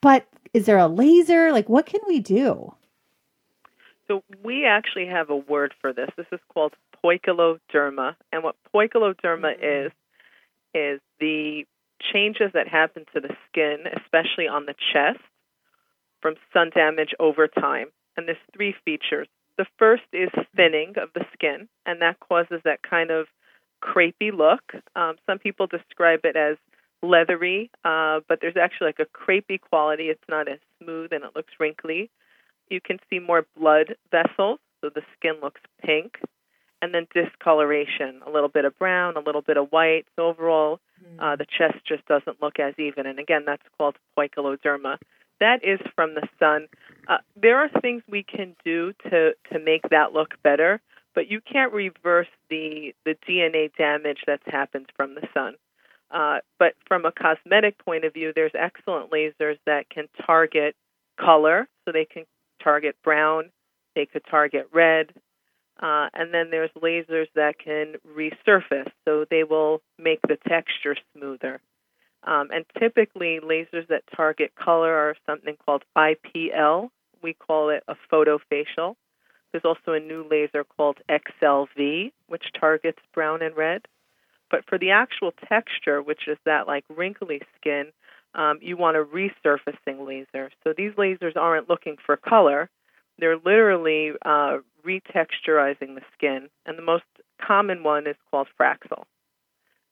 But 0.00 0.26
is 0.52 0.66
there 0.66 0.78
a 0.78 0.88
laser? 0.88 1.52
Like 1.52 1.68
what 1.68 1.86
can 1.86 2.00
we 2.06 2.20
do? 2.20 2.74
So 4.08 4.22
we 4.44 4.66
actually 4.66 5.06
have 5.06 5.30
a 5.30 5.36
word 5.36 5.72
for 5.80 5.92
this. 5.92 6.10
This 6.16 6.26
is 6.32 6.40
called 6.52 6.74
poikiloderma. 7.04 8.14
And 8.32 8.42
what 8.42 8.56
poikiloderma 8.74 9.56
mm-hmm. 9.56 9.86
is, 9.86 9.92
is 10.74 11.00
the 11.20 11.64
changes 12.12 12.50
that 12.54 12.68
happen 12.68 13.04
to 13.14 13.20
the 13.20 13.34
skin, 13.48 13.84
especially 14.02 14.48
on 14.48 14.66
the 14.66 14.74
chest, 14.92 15.20
from 16.20 16.34
sun 16.52 16.70
damage 16.74 17.14
over 17.18 17.46
time. 17.48 17.88
And 18.16 18.26
there's 18.26 18.38
three 18.54 18.74
features. 18.84 19.28
The 19.58 19.66
first 19.78 20.02
is 20.12 20.30
thinning 20.56 20.94
of 20.96 21.10
the 21.14 21.24
skin, 21.32 21.68
and 21.86 22.00
that 22.02 22.20
causes 22.20 22.60
that 22.64 22.82
kind 22.82 23.10
of 23.10 23.26
crepey 23.82 24.32
look. 24.32 24.62
Um, 24.96 25.16
some 25.26 25.38
people 25.38 25.66
describe 25.66 26.20
it 26.24 26.36
as 26.36 26.56
leathery, 27.02 27.70
uh, 27.84 28.20
but 28.28 28.40
there's 28.40 28.56
actually 28.56 28.88
like 28.88 29.00
a 29.00 29.06
crepey 29.06 29.60
quality. 29.60 30.04
It's 30.04 30.22
not 30.28 30.48
as 30.48 30.58
smooth 30.82 31.12
and 31.12 31.24
it 31.24 31.30
looks 31.34 31.52
wrinkly. 31.58 32.10
You 32.70 32.80
can 32.80 32.98
see 33.10 33.18
more 33.18 33.44
blood 33.58 33.96
vessels, 34.10 34.60
so 34.80 34.88
the 34.88 35.02
skin 35.16 35.34
looks 35.42 35.60
pink 35.84 36.18
and 36.82 36.92
then 36.92 37.06
discoloration, 37.14 38.20
a 38.26 38.30
little 38.30 38.48
bit 38.48 38.64
of 38.64 38.76
brown, 38.76 39.16
a 39.16 39.20
little 39.20 39.40
bit 39.40 39.56
of 39.56 39.68
white. 39.70 40.04
So 40.16 40.26
overall, 40.26 40.80
mm. 41.00 41.16
uh, 41.18 41.36
the 41.36 41.46
chest 41.46 41.78
just 41.86 42.04
doesn't 42.06 42.42
look 42.42 42.58
as 42.58 42.74
even. 42.76 43.06
And 43.06 43.20
again, 43.20 43.44
that's 43.46 43.62
called 43.78 43.96
poikiloderma. 44.18 44.98
That 45.40 45.64
is 45.64 45.80
from 45.94 46.14
the 46.14 46.28
sun. 46.38 46.66
Uh, 47.08 47.18
there 47.40 47.58
are 47.58 47.68
things 47.80 48.02
we 48.08 48.24
can 48.24 48.54
do 48.64 48.92
to 49.04 49.32
to 49.52 49.58
make 49.58 49.88
that 49.90 50.12
look 50.12 50.34
better, 50.42 50.80
but 51.14 51.30
you 51.30 51.40
can't 51.40 51.72
reverse 51.72 52.28
the 52.50 52.94
the 53.04 53.16
DNA 53.28 53.74
damage 53.76 54.18
that's 54.26 54.46
happened 54.46 54.90
from 54.96 55.14
the 55.14 55.26
sun. 55.32 55.54
Uh, 56.10 56.38
but 56.58 56.74
from 56.86 57.06
a 57.06 57.12
cosmetic 57.12 57.82
point 57.84 58.04
of 58.04 58.12
view, 58.12 58.32
there's 58.34 58.52
excellent 58.54 59.10
lasers 59.10 59.58
that 59.66 59.88
can 59.88 60.08
target 60.26 60.76
color, 61.18 61.66
so 61.84 61.92
they 61.92 62.04
can 62.04 62.24
target 62.62 62.96
brown, 63.02 63.50
they 63.94 64.06
could 64.06 64.22
target 64.30 64.68
red, 64.72 65.12
uh, 65.82 66.08
and 66.14 66.32
then 66.32 66.50
there's 66.50 66.70
lasers 66.80 67.26
that 67.34 67.58
can 67.58 67.96
resurface, 68.16 68.90
so 69.04 69.26
they 69.28 69.42
will 69.42 69.82
make 69.98 70.20
the 70.22 70.38
texture 70.48 70.96
smoother. 71.12 71.60
Um, 72.24 72.50
and 72.52 72.64
typically, 72.78 73.40
lasers 73.42 73.88
that 73.88 74.04
target 74.14 74.52
color 74.54 74.94
are 74.94 75.16
something 75.26 75.56
called 75.66 75.82
IPL. 75.98 76.90
We 77.20 77.34
call 77.34 77.70
it 77.70 77.82
a 77.88 77.96
photofacial. 78.12 78.94
There's 79.50 79.64
also 79.64 79.92
a 79.92 80.00
new 80.00 80.24
laser 80.30 80.64
called 80.64 80.98
Excel 81.08 81.68
V, 81.76 82.12
which 82.28 82.44
targets 82.58 83.00
brown 83.12 83.42
and 83.42 83.56
red. 83.56 83.82
But 84.52 84.64
for 84.68 84.78
the 84.78 84.90
actual 84.90 85.32
texture, 85.48 86.00
which 86.00 86.28
is 86.28 86.38
that 86.44 86.68
like 86.68 86.84
wrinkly 86.88 87.40
skin, 87.58 87.86
um, 88.34 88.58
you 88.62 88.76
want 88.76 88.96
a 88.96 89.04
resurfacing 89.04 90.06
laser. 90.06 90.50
So 90.62 90.72
these 90.76 90.92
lasers 90.92 91.36
aren't 91.36 91.68
looking 91.68 91.96
for 92.06 92.16
color; 92.16 92.70
they're 93.18 93.36
literally 93.36 94.12
uh, 94.24 94.58
retexturizing 94.86 95.94
the 95.94 96.02
skin, 96.16 96.48
and 96.66 96.78
the 96.78 96.82
most 96.82 97.04
common 97.40 97.82
one 97.82 98.06
is 98.06 98.16
called 98.30 98.48
Fraxel. 98.58 99.04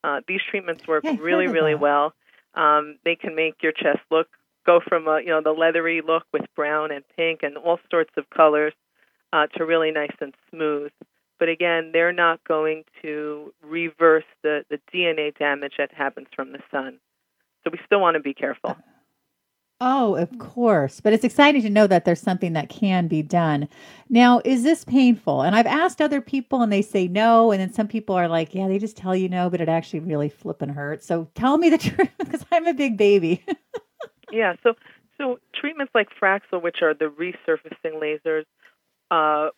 Uh, 0.02 0.20
these 0.26 0.40
treatments 0.50 0.86
work 0.86 1.04
yeah, 1.04 1.16
really, 1.20 1.46
really 1.46 1.74
that. 1.74 1.80
well. 1.80 2.14
Um, 2.54 2.98
they 3.04 3.16
can 3.16 3.34
make 3.36 3.62
your 3.62 3.72
chest 3.72 4.00
look 4.10 4.28
go 4.66 4.80
from 4.86 5.08
a, 5.08 5.20
you 5.20 5.28
know 5.28 5.40
the 5.42 5.52
leathery 5.52 6.02
look 6.06 6.24
with 6.32 6.42
brown 6.54 6.90
and 6.90 7.04
pink 7.16 7.40
and 7.42 7.56
all 7.56 7.78
sorts 7.90 8.12
of 8.16 8.28
colors 8.30 8.74
uh, 9.32 9.46
to 9.56 9.64
really 9.64 9.90
nice 9.90 10.14
and 10.20 10.34
smooth. 10.50 10.92
But 11.38 11.48
again, 11.48 11.90
they're 11.92 12.12
not 12.12 12.44
going 12.44 12.84
to 13.00 13.54
reverse 13.62 14.24
the, 14.42 14.64
the 14.68 14.78
DNA 14.92 15.36
damage 15.38 15.74
that 15.78 15.92
happens 15.92 16.26
from 16.36 16.52
the 16.52 16.58
sun. 16.70 16.98
So 17.64 17.70
we 17.72 17.78
still 17.86 18.00
want 18.00 18.16
to 18.16 18.20
be 18.20 18.34
careful. 18.34 18.76
Oh, 19.82 20.14
of 20.14 20.38
course. 20.38 21.00
But 21.00 21.14
it's 21.14 21.25
exciting 21.25 21.62
to 21.62 21.70
know 21.70 21.87
that 21.87 22.04
there's 22.04 22.20
something 22.20 22.52
that 22.52 22.68
can 22.68 23.08
be 23.08 23.22
done. 23.22 23.66
Now, 24.10 24.42
is 24.44 24.62
this 24.62 24.84
painful? 24.84 25.40
And 25.40 25.56
I've 25.56 25.66
asked 25.66 26.02
other 26.02 26.20
people 26.20 26.60
and 26.60 26.70
they 26.70 26.82
say 26.82 27.08
no. 27.08 27.50
And 27.50 27.60
then 27.60 27.72
some 27.72 27.88
people 27.88 28.14
are 28.14 28.28
like, 28.28 28.54
yeah, 28.54 28.68
they 28.68 28.78
just 28.78 28.96
tell 28.96 29.16
you 29.16 29.28
no, 29.28 29.49
but 29.49 29.62
it 29.62 29.70
actually 29.70 30.00
really 30.00 30.28
flipping 30.28 30.68
hurts. 30.68 31.06
So 31.06 31.28
tell 31.34 31.56
me 31.56 31.70
the 31.70 31.78
truth 31.78 32.10
because 32.18 32.44
I'm 32.52 32.66
a 32.66 32.75
big 32.75 32.99
baby. 32.99 33.42
yeah. 34.30 34.54
So, 34.62 34.75
so 35.16 35.38
treatments 35.54 35.92
like 35.94 36.08
Fraxel, 36.20 36.62
which 36.62 36.82
are 36.82 36.92
the 36.92 37.06
resurfacing 37.06 37.94
lasers, 38.02 38.44
uh, 39.10 39.49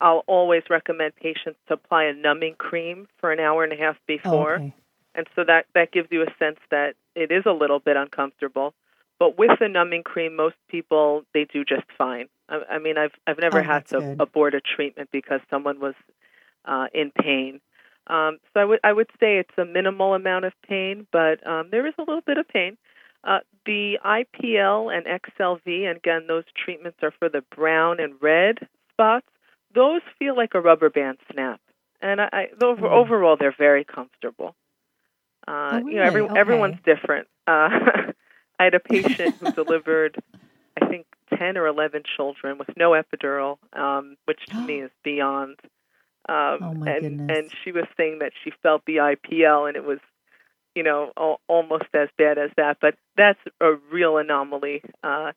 I'll 0.00 0.24
always 0.28 0.62
recommend 0.70 1.16
patients 1.16 1.58
to 1.66 1.74
apply 1.74 2.04
a 2.04 2.12
numbing 2.12 2.54
cream 2.54 3.08
for 3.18 3.32
an 3.32 3.40
hour 3.40 3.64
and 3.64 3.72
a 3.72 3.76
half 3.76 3.96
before. 4.06 4.54
Okay. 4.54 4.74
And 5.14 5.26
so 5.34 5.42
that, 5.44 5.66
that 5.74 5.92
gives 5.92 6.08
you 6.10 6.22
a 6.22 6.32
sense 6.38 6.58
that 6.70 6.94
it 7.16 7.32
is 7.32 7.42
a 7.46 7.52
little 7.52 7.80
bit 7.80 7.96
uncomfortable 7.96 8.74
but 9.22 9.38
with 9.38 9.52
the 9.60 9.68
numbing 9.68 10.02
cream, 10.02 10.34
most 10.36 10.56
people 10.68 11.22
they 11.34 11.44
do 11.44 11.64
just 11.64 11.86
fine. 11.96 12.26
I, 12.48 12.56
I 12.74 12.78
mean, 12.78 12.96
I've 12.98 13.12
I've 13.26 13.38
never 13.38 13.60
Oh, 13.60 13.66
had 13.72 13.82
to 13.90 13.98
good. 13.98 14.20
abort 14.20 14.54
a 14.54 14.60
treatment 14.60 15.10
because 15.12 15.40
someone 15.48 15.78
was 15.78 15.94
uh, 16.64 16.86
in 16.92 17.12
pain. 17.12 17.60
Um, 18.08 18.38
so 18.52 18.60
I 18.60 18.64
would 18.64 18.80
I 18.82 18.92
would 18.92 19.10
say 19.20 19.38
it's 19.38 19.56
a 19.58 19.64
minimal 19.64 20.14
amount 20.14 20.44
of 20.46 20.52
pain, 20.68 21.06
but 21.12 21.46
um, 21.46 21.68
there 21.70 21.86
is 21.86 21.94
a 21.98 22.02
little 22.02 22.22
bit 22.26 22.38
of 22.38 22.48
pain. 22.48 22.76
Uh, 23.22 23.38
the 23.64 23.98
IPL 24.04 24.92
and 24.96 25.06
Excel 25.06 25.60
V, 25.64 25.84
and 25.84 25.96
again, 25.98 26.22
those 26.26 26.44
treatments 26.64 26.98
are 27.02 27.12
for 27.20 27.28
the 27.28 27.42
brown 27.54 28.00
and 28.00 28.14
red 28.20 28.58
spots. 28.92 29.26
Those 29.74 30.02
feel 30.18 30.36
like 30.36 30.54
a 30.54 30.60
rubber 30.60 30.90
band 30.90 31.18
snap, 31.32 31.60
and 32.00 32.20
I, 32.20 32.28
I 32.32 32.64
over, 32.64 32.88
Mm. 32.88 32.92
overall 33.00 33.36
they're 33.38 33.54
very 33.56 33.84
comfortable. 33.84 34.56
Uh, 35.46 35.80
Oh, 35.84 35.88
You 35.88 35.96
know, 35.96 36.02
every, 36.02 36.22
really? 36.22 36.40
everyone's 36.40 36.80
different. 36.84 37.28
Uh, 37.46 37.68
I 38.58 38.64
had 38.64 38.74
a 38.74 38.80
patient 38.80 39.36
who 39.40 39.50
delivered, 39.52 40.16
I 40.80 40.86
think, 40.86 41.06
ten 41.36 41.56
or 41.56 41.66
eleven 41.66 42.02
children 42.16 42.58
with 42.58 42.68
no 42.76 42.90
epidural, 42.92 43.58
um, 43.72 44.16
which 44.26 44.40
to 44.48 44.60
me 44.60 44.80
is 44.82 44.90
beyond. 45.04 45.56
Um, 46.28 46.58
Oh, 46.62 46.74
my 46.74 46.90
and 46.90 47.02
goodness. 47.02 47.36
and 47.38 47.50
she 47.64 47.72
was 47.72 47.84
saying 47.96 48.20
that 48.20 48.32
she 48.44 48.52
felt 48.62 48.82
the 48.86 48.96
IPL, 48.96 49.66
and 49.68 49.76
it 49.76 49.84
was 49.84 49.98
you 50.74 50.82
know, 50.82 51.12
al- 51.18 51.40
almost 51.48 51.84
as 51.92 52.08
bad 52.16 52.38
as 52.38 52.50
that. 52.56 52.78
But 52.80 52.94
that's 53.16 53.38
a 53.60 53.72
real 53.92 54.16
anomaly. 54.16 54.82
Uh, 55.04 55.32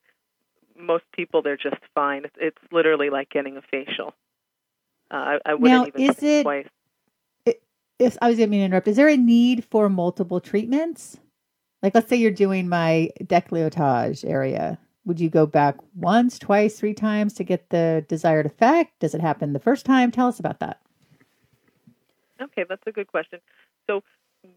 most 0.79 1.03
people, 1.13 1.41
they're 1.41 1.57
just 1.57 1.75
fine. 1.93 2.23
It's, 2.23 2.35
it's 2.39 2.57
literally 2.71 3.09
like 3.09 3.29
getting 3.31 3.57
a 3.57 3.61
facial. 3.61 4.13
Uh, 5.11 5.15
I, 5.15 5.37
I 5.45 5.53
wouldn't 5.55 5.71
Now, 5.71 5.87
even 5.87 6.01
is 6.01 6.23
it- 6.23 6.43
twice. 6.43 6.67
If 7.97 8.17
I 8.21 8.27
was 8.29 8.37
going 8.37 8.51
to 8.51 8.57
interrupt, 8.57 8.87
is 8.89 8.97
there 8.97 9.07
a 9.07 9.15
need 9.17 9.63
for 9.65 9.87
multiple 9.89 10.39
treatments? 10.41 11.17
Like, 11.85 11.93
let's 11.93 12.09
say 12.09 12.15
you're 12.15 12.31
doing 12.31 12.67
my 12.67 13.11
décolletage 13.25 14.27
area. 14.27 14.79
Would 15.05 15.19
you 15.19 15.29
go 15.29 15.45
back 15.45 15.75
once, 15.93 16.39
twice, 16.39 16.79
three 16.79 16.95
times 16.95 17.35
to 17.35 17.43
get 17.43 17.69
the 17.69 18.03
desired 18.07 18.47
effect? 18.47 18.99
Does 19.01 19.13
it 19.13 19.21
happen 19.21 19.53
the 19.53 19.59
first 19.59 19.85
time? 19.85 20.09
Tell 20.09 20.27
us 20.27 20.39
about 20.39 20.59
that. 20.61 20.81
Okay, 22.41 22.65
that's 22.67 22.81
a 22.87 22.91
good 22.91 23.05
question. 23.05 23.39
So, 23.85 24.01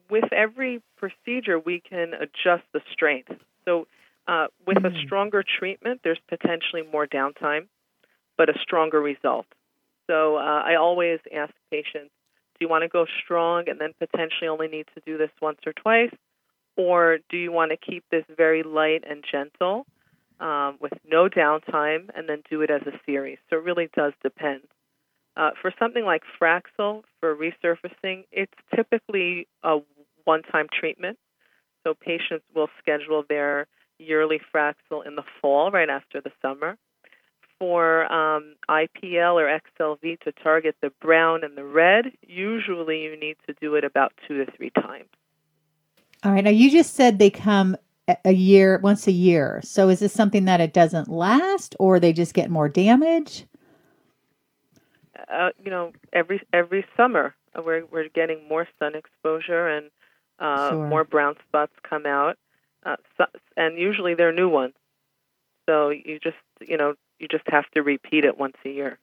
with 0.09 0.33
every 0.33 0.81
procedure, 0.97 1.59
we 1.59 1.81
can 1.81 2.15
adjust 2.15 2.65
the 2.73 2.81
strength. 2.91 3.31
So, 3.67 3.87
uh, 4.27 4.47
with 4.67 4.79
a 4.79 4.89
Mm. 4.89 5.05
stronger 5.05 5.43
treatment, 5.43 6.01
there's 6.03 6.21
potentially 6.29 6.81
more 6.81 7.07
downtime, 7.07 7.69
but 8.39 8.49
a 8.49 8.59
stronger 8.61 9.03
result. 9.03 9.45
So, 10.07 10.37
uh, 10.37 10.63
I 10.65 10.77
always 10.77 11.21
ask 11.31 11.53
patients 11.71 12.11
do 12.59 12.65
you 12.65 12.71
want 12.71 12.85
to 12.85 12.89
go 12.89 13.05
strong 13.23 13.69
and 13.69 13.79
then 13.79 13.93
potentially 13.99 14.49
only 14.49 14.69
need 14.69 14.87
to 14.95 15.01
do 15.05 15.19
this 15.19 15.31
once 15.43 15.59
or 15.67 15.75
twice? 15.75 16.15
Or 16.79 17.19
do 17.29 17.37
you 17.37 17.53
want 17.53 17.73
to 17.73 17.77
keep 17.77 18.05
this 18.11 18.25
very 18.35 18.63
light 18.63 19.05
and 19.09 19.23
gentle 19.31 19.85
um, 20.41 20.79
with 20.81 20.93
no 21.07 21.29
downtime 21.29 22.09
and 22.15 22.27
then 22.27 22.43
do 22.49 22.63
it 22.63 22.71
as 22.71 22.83
a 22.87 22.99
series? 23.05 23.37
So, 23.51 23.57
it 23.57 23.65
really 23.65 23.91
does 23.95 24.15
depend. 24.23 24.63
Uh, 25.37 25.51
for 25.61 25.73
something 25.79 26.05
like 26.05 26.23
Fraxel 26.41 27.03
for 27.21 27.37
resurfacing, 27.37 28.25
it's 28.33 28.53
typically 28.75 29.47
a 29.63 29.79
one 30.25 30.43
time 30.43 30.67
treatment. 30.73 31.17
So 31.85 31.95
patients 31.95 32.45
will 32.55 32.69
schedule 32.83 33.25
their 33.29 33.67
yearly 33.99 34.41
Fraxel 34.55 35.07
in 35.07 35.15
the 35.15 35.23
fall, 35.41 35.71
right 35.71 35.89
after 35.89 36.21
the 36.21 36.33
summer. 36.43 36.77
For 37.59 38.13
um, 38.13 38.55
IPL 38.69 39.35
or 39.35 39.49
Excel 39.49 39.99
V 40.03 40.19
to 40.25 40.33
target 40.33 40.77
the 40.83 40.91
brown 41.01 41.43
and 41.43 41.57
the 41.57 41.65
red, 41.65 42.07
usually 42.23 43.03
you 43.03 43.19
need 43.19 43.37
to 43.49 43.55
do 43.61 43.75
it 43.75 43.85
about 43.85 44.13
two 44.27 44.45
to 44.45 44.53
three 44.53 44.71
times. 44.71 45.09
All 46.25 46.33
right. 46.33 46.45
Now, 46.45 46.51
you 46.51 46.71
just 46.71 46.95
said 46.95 47.19
they 47.19 47.31
come 47.31 47.77
a- 48.25 48.33
year, 48.33 48.79
once 48.83 49.07
a 49.07 49.13
year. 49.13 49.61
So, 49.63 49.89
is 49.89 50.01
this 50.01 50.13
something 50.13 50.47
that 50.47 50.61
it 50.61 50.73
doesn't 50.73 51.09
last 51.09 51.77
or 51.79 52.01
they 52.01 52.13
just 52.13 52.35
get 52.35 52.51
more 52.51 52.69
damage? 52.69 53.45
uh, 55.33 55.51
you 55.63 55.71
know, 55.71 55.93
every 56.13 56.41
every 56.53 56.85
summer 56.97 57.35
uh, 57.57 57.63
we're 57.63 57.85
we're 57.87 58.09
getting 58.09 58.47
more 58.49 58.67
sun 58.79 58.95
exposure 58.95 59.69
and 59.69 59.91
uh, 60.39 60.71
Sure. 60.71 60.89
more 60.89 61.05
brown 61.05 61.35
spots 61.49 61.73
come 61.89 62.07
out, 62.07 62.37
uh, 62.87 62.97
so, 63.17 63.25
and 63.57 63.79
usually 63.79 64.15
they're 64.15 64.33
new 64.33 64.49
ones. 64.49 64.75
So 65.69 65.91
you 65.91 66.19
just 66.23 66.37
you 66.61 66.77
know 66.77 66.95
you 67.19 67.29
just 67.29 67.45
have 67.49 67.69
to 67.75 67.83
repeat 67.83 68.25
it 68.25 68.39
once 68.39 68.57
a 68.65 68.69
year. 68.71 68.99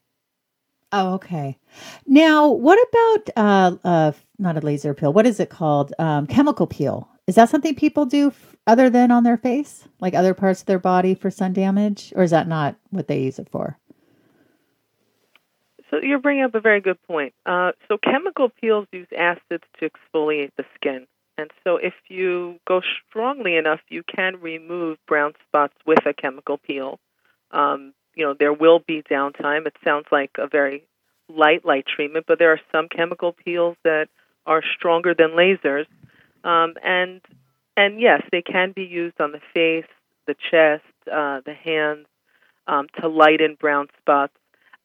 Oh, 0.92 1.16
okay. 1.16 1.58
Now, 2.06 2.50
what 2.50 2.80
about 2.90 3.30
uh, 3.36 3.76
uh, 3.84 4.12
not 4.38 4.58
a 4.58 4.62
laser 4.62 4.94
peel? 4.94 5.12
What 5.12 5.26
is 5.26 5.40
it 5.40 5.50
called? 5.50 5.94
Um, 6.00 6.28
chemical 6.28 6.68
peel. 6.68 7.10
Is 7.28 7.36
that 7.36 7.50
something 7.50 7.76
people 7.76 8.06
do 8.06 8.28
f- 8.28 8.56
other 8.68 8.90
than 8.90 9.12
on 9.12 9.24
their 9.24 9.38
face, 9.38 9.88
like 10.00 10.14
other 10.14 10.34
parts 10.34 10.62
of 10.62 10.68
their 10.68 10.80
body 10.80 11.16
for 11.16 11.32
sun 11.32 11.54
damage, 11.54 12.14
or 12.16 12.24
is 12.24 12.32
that 12.32 12.48
not 12.48 12.76
what 12.92 13.08
they 13.08 13.20
use 13.20 13.40
it 13.40 13.50
for? 13.50 13.78
So 15.90 15.98
you're 16.02 16.20
bringing 16.20 16.44
up 16.44 16.56
a 16.56 16.60
very 16.60 16.82
good 16.82 17.02
point. 17.04 17.34
Uh, 17.46 17.72
so 17.88 17.98
chemical 17.98 18.50
peels 18.50 18.88
use 18.92 19.08
acids 19.18 19.64
to 19.80 19.90
exfoliate 19.90 20.52
the 20.58 20.66
skin, 20.76 21.08
and 21.38 21.50
so 21.64 21.78
if 21.78 21.94
you 22.10 22.60
go 22.68 22.82
strongly 23.10 23.56
enough, 23.56 23.82
you 23.90 24.04
can 24.04 24.38
remove 24.42 24.98
brown 25.08 25.34
spots 25.48 25.74
with 25.86 26.06
a 26.06 26.14
chemical 26.14 26.58
peel. 26.58 27.00
Um, 27.52 27.94
you 28.16 28.26
know 28.26 28.36
there 28.38 28.54
will 28.54 28.80
be 28.80 29.04
downtime. 29.10 29.66
It 29.68 29.76
sounds 29.84 30.08
like 30.12 30.32
a 30.38 30.48
very 30.48 30.84
light, 31.30 31.66
light 31.66 31.86
treatment, 31.88 32.26
but 32.28 32.40
there 32.40 32.52
are 32.52 32.62
some 32.72 32.88
chemical 32.90 33.34
peels 33.34 33.78
that 33.84 34.08
are 34.46 34.62
stronger 34.78 35.14
than 35.14 35.32
lasers, 35.32 35.86
um, 36.44 36.76
and 36.84 37.22
and 37.78 38.00
yes, 38.00 38.22
they 38.32 38.42
can 38.42 38.72
be 38.76 38.84
used 38.84 39.20
on 39.20 39.32
the 39.32 39.42
face, 39.54 39.90
the 40.28 40.36
chest, 40.52 40.84
uh, 41.12 41.42
the 41.46 41.54
hands 41.54 42.08
um, 42.68 42.88
to 43.00 43.08
lighten 43.08 43.58
brown 43.60 43.88
spots. 44.00 44.34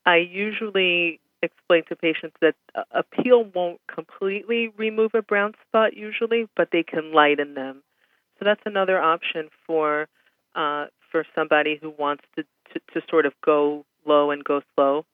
I 0.05 0.17
usually 0.17 1.19
explain 1.41 1.83
to 1.89 1.95
patients 1.95 2.35
that 2.41 2.55
a- 2.91 3.03
peel 3.03 3.43
won't 3.55 3.79
completely 3.93 4.69
remove 4.77 5.11
a 5.15 5.21
brown 5.21 5.53
spot 5.67 5.95
usually, 5.95 6.47
but 6.55 6.69
they 6.71 6.83
can 6.83 7.13
lighten 7.13 7.53
them. 7.53 7.83
So 8.39 8.45
that's 8.45 8.61
another 8.65 8.99
option 8.99 9.49
for 9.65 10.07
uh, 10.55 10.87
for 11.11 11.25
somebody 11.35 11.77
who 11.81 11.89
wants 11.89 12.23
to, 12.35 12.43
to, 12.73 12.79
to 12.93 13.01
sort 13.09 13.25
of 13.25 13.33
go 13.43 13.85
low 14.05 14.31
and 14.31 14.43
go 14.43 14.61
slow. 14.75 15.05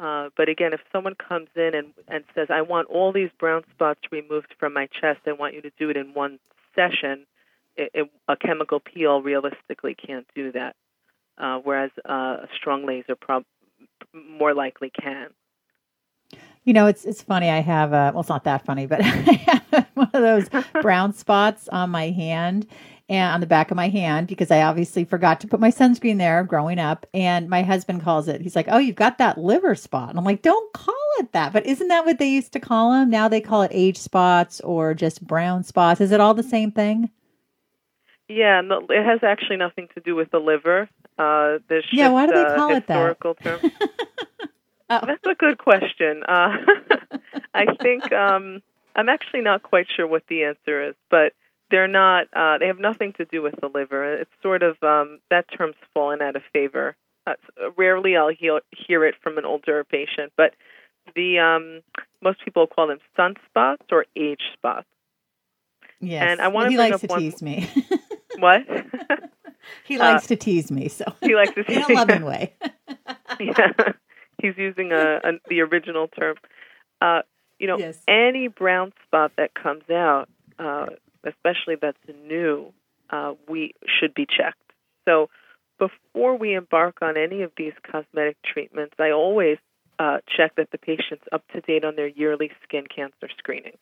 Uh, 0.00 0.28
but 0.36 0.48
again, 0.48 0.72
if 0.72 0.80
someone 0.92 1.14
comes 1.14 1.48
in 1.56 1.72
and, 1.74 1.88
and 2.06 2.24
says, 2.34 2.48
I 2.50 2.62
want 2.62 2.88
all 2.88 3.12
these 3.12 3.30
brown 3.38 3.64
spots 3.70 4.00
removed 4.12 4.54
from 4.58 4.72
my 4.72 4.86
chest, 4.86 5.20
I 5.26 5.32
want 5.32 5.54
you 5.54 5.62
to 5.62 5.70
do 5.78 5.90
it 5.90 5.96
in 5.96 6.14
one 6.14 6.38
session, 6.74 7.26
it, 7.76 7.90
it, 7.94 8.10
a 8.28 8.36
chemical 8.36 8.80
peel 8.80 9.20
realistically 9.20 9.94
can't 9.94 10.26
do 10.34 10.52
that. 10.52 10.76
Uh, 11.36 11.58
whereas 11.62 11.90
uh, 12.08 12.42
a 12.42 12.48
strong 12.56 12.86
laser 12.86 13.16
prob- 13.16 13.44
more 14.12 14.54
likely 14.54 14.90
can. 14.90 15.28
You 16.64 16.74
know, 16.74 16.86
it's 16.86 17.04
it's 17.04 17.22
funny. 17.22 17.48
I 17.48 17.60
have 17.60 17.92
a 17.92 18.10
well, 18.12 18.20
it's 18.20 18.28
not 18.28 18.44
that 18.44 18.64
funny, 18.64 18.86
but 18.86 19.00
I 19.04 19.06
have 19.06 19.86
one 19.94 20.10
of 20.12 20.20
those 20.20 20.48
brown 20.82 21.14
spots 21.14 21.68
on 21.68 21.90
my 21.90 22.10
hand 22.10 22.66
and 23.08 23.32
on 23.34 23.40
the 23.40 23.46
back 23.46 23.70
of 23.70 23.76
my 23.76 23.88
hand 23.88 24.26
because 24.28 24.50
I 24.50 24.62
obviously 24.62 25.04
forgot 25.04 25.40
to 25.40 25.48
put 25.48 25.60
my 25.60 25.70
sunscreen 25.70 26.18
there 26.18 26.44
growing 26.44 26.78
up. 26.78 27.06
And 27.14 27.48
my 27.48 27.62
husband 27.62 28.02
calls 28.02 28.28
it. 28.28 28.40
He's 28.40 28.54
like, 28.56 28.66
"Oh, 28.68 28.78
you've 28.78 28.96
got 28.96 29.18
that 29.18 29.38
liver 29.38 29.74
spot." 29.74 30.10
And 30.10 30.18
I'm 30.18 30.24
like, 30.24 30.42
"Don't 30.42 30.72
call 30.72 30.94
it 31.18 31.32
that." 31.32 31.52
But 31.52 31.66
isn't 31.66 31.88
that 31.88 32.04
what 32.04 32.18
they 32.18 32.28
used 32.28 32.52
to 32.52 32.60
call 32.60 32.92
them? 32.92 33.10
Now 33.10 33.28
they 33.28 33.40
call 33.40 33.62
it 33.62 33.70
age 33.74 33.96
spots 33.98 34.60
or 34.60 34.94
just 34.94 35.26
brown 35.26 35.64
spots. 35.64 36.00
Is 36.00 36.12
it 36.12 36.20
all 36.20 36.34
the 36.34 36.42
same 36.42 36.70
thing? 36.70 37.10
Yeah, 38.28 38.60
no, 38.60 38.86
it 38.90 39.04
has 39.04 39.20
actually 39.22 39.56
nothing 39.56 39.88
to 39.94 40.00
do 40.00 40.14
with 40.14 40.30
the 40.30 40.38
liver. 40.38 40.88
Uh, 41.18 41.58
there's 41.68 41.86
Yeah, 41.90 42.10
why 42.10 42.26
do 42.26 42.32
they 42.34 42.42
a 42.42 42.54
call 42.54 42.74
it 42.74 42.86
that? 42.86 42.94
historical 42.94 43.34
term. 43.36 43.60
Oh. 44.90 45.00
That's 45.06 45.26
a 45.26 45.34
good 45.34 45.56
question. 45.58 46.22
Uh, 46.28 46.56
I 47.54 47.74
think 47.80 48.12
um, 48.12 48.60
I'm 48.94 49.08
actually 49.08 49.40
not 49.40 49.62
quite 49.62 49.86
sure 49.96 50.06
what 50.06 50.24
the 50.28 50.44
answer 50.44 50.88
is, 50.90 50.94
but 51.10 51.32
they're 51.70 51.88
not. 51.88 52.26
Uh, 52.34 52.58
they 52.58 52.66
have 52.66 52.78
nothing 52.78 53.12
to 53.14 53.24
do 53.24 53.42
with 53.42 53.54
the 53.60 53.68
liver. 53.68 54.14
It's 54.20 54.30
sort 54.42 54.62
of 54.62 54.82
um, 54.82 55.18
that 55.30 55.46
term's 55.56 55.76
fallen 55.94 56.22
out 56.22 56.36
of 56.36 56.42
favor. 56.52 56.96
Uh, 57.26 57.34
rarely 57.76 58.16
I'll 58.16 58.30
hear, 58.30 58.60
hear 58.76 59.04
it 59.04 59.14
from 59.22 59.36
an 59.38 59.44
older 59.44 59.84
patient, 59.84 60.32
but 60.36 60.54
the 61.14 61.38
um, 61.38 61.82
most 62.22 62.42
people 62.44 62.66
call 62.66 62.86
them 62.88 62.98
sunspots 63.18 63.82
or 63.92 64.06
age 64.16 64.40
spots. 64.54 64.86
Yes. 66.00 66.24
And 66.28 66.40
I 66.40 66.48
wanna 66.48 66.70
he 66.70 66.76
bring 66.76 66.90
likes 66.92 67.02
up 67.04 67.08
to 67.08 67.12
one- 67.14 67.20
tease 67.20 67.42
me. 67.42 67.68
What? 68.38 68.62
he 69.84 69.96
Uh, 69.98 70.12
likes 70.12 70.28
to 70.28 70.36
tease 70.36 70.70
me, 70.70 70.86
so 70.88 71.04
he 71.22 71.34
likes 71.34 71.54
to 71.54 71.64
tease 71.64 71.78
in 71.88 71.96
a 71.96 71.98
loving 71.98 72.24
way. 72.24 72.54
yeah, 73.40 73.72
he's 74.40 74.56
using 74.56 74.92
a, 74.92 75.16
a 75.24 75.32
the 75.48 75.60
original 75.62 76.06
term. 76.06 76.36
Uh, 77.00 77.22
you 77.58 77.66
know, 77.66 77.78
Yes. 77.78 78.00
any 78.06 78.46
brown 78.46 78.92
spot 79.04 79.32
that 79.38 79.54
comes 79.54 79.82
out, 79.90 80.28
uh, 80.60 80.86
especially 81.24 81.76
that's 81.80 81.98
new, 82.26 82.72
uh, 83.10 83.34
we 83.48 83.72
should 83.86 84.14
be 84.14 84.26
checked. 84.26 84.72
So 85.06 85.28
before 85.78 86.36
we 86.36 86.54
embark 86.54 86.98
on 87.02 87.16
any 87.16 87.42
of 87.42 87.52
these 87.56 87.72
cosmetic 87.82 88.36
treatments, 88.44 88.94
I 88.98 89.10
always 89.10 89.58
uh, 89.98 90.18
check 90.36 90.54
that 90.56 90.70
the 90.70 90.78
patient's 90.78 91.24
up 91.32 91.42
to 91.52 91.60
date 91.60 91.84
on 91.84 91.96
their 91.96 92.08
yearly 92.08 92.50
skin 92.62 92.84
cancer 92.86 93.28
screening, 93.38 93.78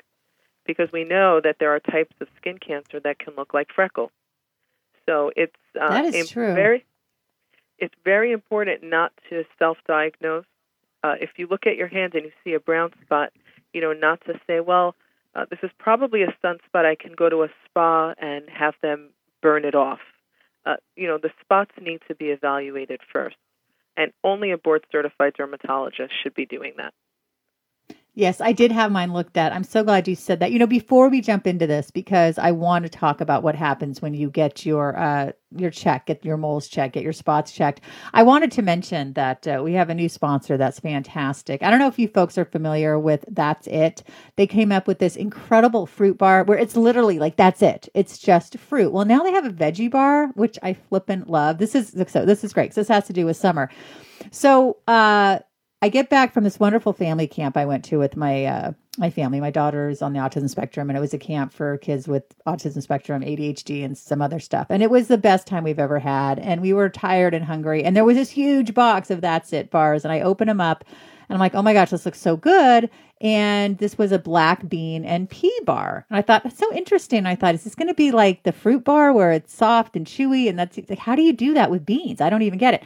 because 0.66 0.90
we 0.92 1.04
know 1.04 1.40
that 1.42 1.56
there 1.58 1.74
are 1.74 1.80
types 1.80 2.14
of 2.20 2.28
skin 2.36 2.58
cancer 2.58 3.00
that 3.00 3.18
can 3.18 3.34
look 3.36 3.52
like 3.54 3.68
freckles. 3.74 4.10
So 5.06 5.30
it's 5.36 5.54
uh, 5.80 5.88
that 5.88 6.14
is 6.14 6.30
true. 6.30 6.54
very 6.54 6.84
it's 7.78 7.94
very 8.04 8.32
important 8.32 8.82
not 8.82 9.12
to 9.28 9.44
self-diagnose. 9.58 10.46
Uh, 11.04 11.14
if 11.20 11.30
you 11.36 11.46
look 11.46 11.66
at 11.66 11.76
your 11.76 11.88
hand 11.88 12.14
and 12.14 12.24
you 12.24 12.32
see 12.42 12.54
a 12.54 12.60
brown 12.60 12.90
spot, 13.04 13.32
you 13.72 13.80
know, 13.80 13.92
not 13.92 14.20
to 14.26 14.40
say, 14.46 14.60
well, 14.60 14.94
uh, 15.36 15.44
this 15.50 15.58
is 15.62 15.70
probably 15.78 16.22
a 16.22 16.34
sunspot. 16.42 16.84
I 16.86 16.94
can 16.94 17.12
go 17.12 17.28
to 17.28 17.42
a 17.42 17.48
spa 17.66 18.14
and 18.18 18.44
have 18.48 18.74
them 18.82 19.10
burn 19.42 19.64
it 19.64 19.74
off. 19.74 20.00
Uh, 20.64 20.76
you 20.96 21.06
know, 21.06 21.18
the 21.18 21.30
spots 21.40 21.72
need 21.80 22.00
to 22.08 22.14
be 22.14 22.26
evaluated 22.26 23.00
first, 23.12 23.36
and 23.96 24.12
only 24.24 24.50
a 24.50 24.58
board 24.58 24.84
certified 24.90 25.34
dermatologist 25.36 26.12
should 26.22 26.34
be 26.34 26.46
doing 26.46 26.72
that. 26.78 26.94
Yes, 28.18 28.40
I 28.40 28.52
did 28.52 28.72
have 28.72 28.92
mine 28.92 29.14
looked 29.14 29.38
at. 29.38 29.52
I'm 29.52 29.64
so 29.64 29.84
glad 29.84 30.08
you 30.08 30.16
said 30.16 30.40
that. 30.40 30.52
You 30.52 30.60
know, 30.60 30.68
before 30.68 31.10
we 31.10 31.22
jump 31.22 31.46
into 31.48 31.66
this, 31.66 31.90
because 31.92 32.38
I 32.38 32.52
want 32.52 32.84
to 32.84 32.90
talk 32.90 33.20
about 33.22 33.42
what 33.42 33.56
happens 33.56 34.02
when 34.02 34.14
you 34.14 34.30
get 34.30 34.66
your 34.66 34.98
uh, 34.98 35.32
your 35.56 35.70
check, 35.70 36.06
get 36.06 36.24
your 36.24 36.36
moles 36.38 36.68
checked, 36.68 36.94
get 36.94 37.04
your 37.04 37.14
spots 37.14 37.52
checked. 37.52 37.82
I 38.14 38.24
wanted 38.24 38.52
to 38.52 38.62
mention 38.62 39.14
that 39.14 39.48
uh, 39.48 39.62
we 39.64 39.74
have 39.74 39.90
a 39.90 39.96
new 39.96 40.10
sponsor 40.10 40.58
that's 40.58 40.80
fantastic. 40.80 41.64
I 41.64 41.70
don't 41.70 41.80
know 41.80 41.88
if 41.88 41.98
you 41.98 42.08
folks 42.08 42.38
are 42.38 42.46
familiar 42.46 43.00
with 43.00 43.24
That's 43.30 43.68
It. 43.68 44.04
They 44.36 44.46
came 44.48 44.72
up 44.72 44.88
with 44.88 45.00
this 45.00 45.16
incredible 45.16 45.86
fruit 45.86 46.18
bar 46.18 46.44
where 46.44 46.58
it's 46.58 46.76
literally 46.76 47.18
like 47.20 47.38
that's 47.38 47.62
it. 47.62 47.88
It's 47.94 48.18
just 48.18 48.58
fruit. 48.58 48.92
Well, 48.92 49.06
now 49.06 49.24
they 49.24 49.32
have 49.32 49.46
a 49.46 49.50
veggie 49.50 49.90
bar, 49.90 50.28
which 50.36 50.58
I 50.62 50.74
flippin' 50.74 51.24
love. 51.28 51.58
This 51.58 51.74
is 51.76 51.96
so. 52.08 52.26
This 52.26 52.44
is 52.44 52.52
great. 52.54 52.74
This 52.74 52.88
has 52.88 53.06
to 53.08 53.14
do 53.14 53.26
with 53.26 53.38
summer. 53.38 53.70
So. 54.32 54.78
uh 54.88 55.40
I 55.86 55.88
get 55.88 56.10
back 56.10 56.34
from 56.34 56.42
this 56.42 56.58
wonderful 56.58 56.92
family 56.92 57.28
camp 57.28 57.56
I 57.56 57.64
went 57.64 57.84
to 57.84 57.98
with 58.00 58.16
my 58.16 58.44
uh, 58.44 58.72
my 58.98 59.08
family. 59.08 59.38
My 59.38 59.52
daughter's 59.52 60.02
on 60.02 60.14
the 60.14 60.18
autism 60.18 60.50
spectrum, 60.50 60.90
and 60.90 60.96
it 60.96 61.00
was 61.00 61.14
a 61.14 61.18
camp 61.18 61.52
for 61.52 61.78
kids 61.78 62.08
with 62.08 62.24
autism 62.44 62.82
spectrum, 62.82 63.22
ADHD, 63.22 63.84
and 63.84 63.96
some 63.96 64.20
other 64.20 64.40
stuff. 64.40 64.66
And 64.68 64.82
it 64.82 64.90
was 64.90 65.06
the 65.06 65.16
best 65.16 65.46
time 65.46 65.62
we've 65.62 65.78
ever 65.78 66.00
had. 66.00 66.40
And 66.40 66.60
we 66.60 66.72
were 66.72 66.88
tired 66.88 67.34
and 67.34 67.44
hungry, 67.44 67.84
and 67.84 67.94
there 67.94 68.04
was 68.04 68.16
this 68.16 68.30
huge 68.30 68.74
box 68.74 69.12
of 69.12 69.20
That's 69.20 69.52
It 69.52 69.70
bars, 69.70 70.04
and 70.04 70.10
I 70.10 70.22
open 70.22 70.48
them 70.48 70.60
up, 70.60 70.82
and 71.28 71.36
I'm 71.36 71.38
like, 71.38 71.54
oh 71.54 71.62
my 71.62 71.72
gosh, 71.72 71.90
this 71.90 72.04
looks 72.04 72.20
so 72.20 72.36
good. 72.36 72.90
And 73.20 73.78
this 73.78 73.96
was 73.96 74.10
a 74.10 74.18
black 74.18 74.68
bean 74.68 75.04
and 75.04 75.30
pea 75.30 75.56
bar. 75.64 76.04
And 76.10 76.18
I 76.18 76.22
thought, 76.22 76.42
that's 76.42 76.58
so 76.58 76.74
interesting. 76.74 77.26
I 77.26 77.36
thought, 77.36 77.54
is 77.54 77.62
this 77.62 77.76
going 77.76 77.88
to 77.88 77.94
be 77.94 78.10
like 78.10 78.42
the 78.42 78.52
fruit 78.52 78.82
bar 78.82 79.12
where 79.12 79.30
it's 79.30 79.54
soft 79.54 79.94
and 79.94 80.04
chewy? 80.04 80.48
And 80.48 80.58
that's 80.58 80.78
like, 80.88 80.98
how 80.98 81.14
do 81.14 81.22
you 81.22 81.32
do 81.32 81.54
that 81.54 81.70
with 81.70 81.86
beans? 81.86 82.20
I 82.20 82.28
don't 82.28 82.42
even 82.42 82.58
get 82.58 82.74
it. 82.74 82.82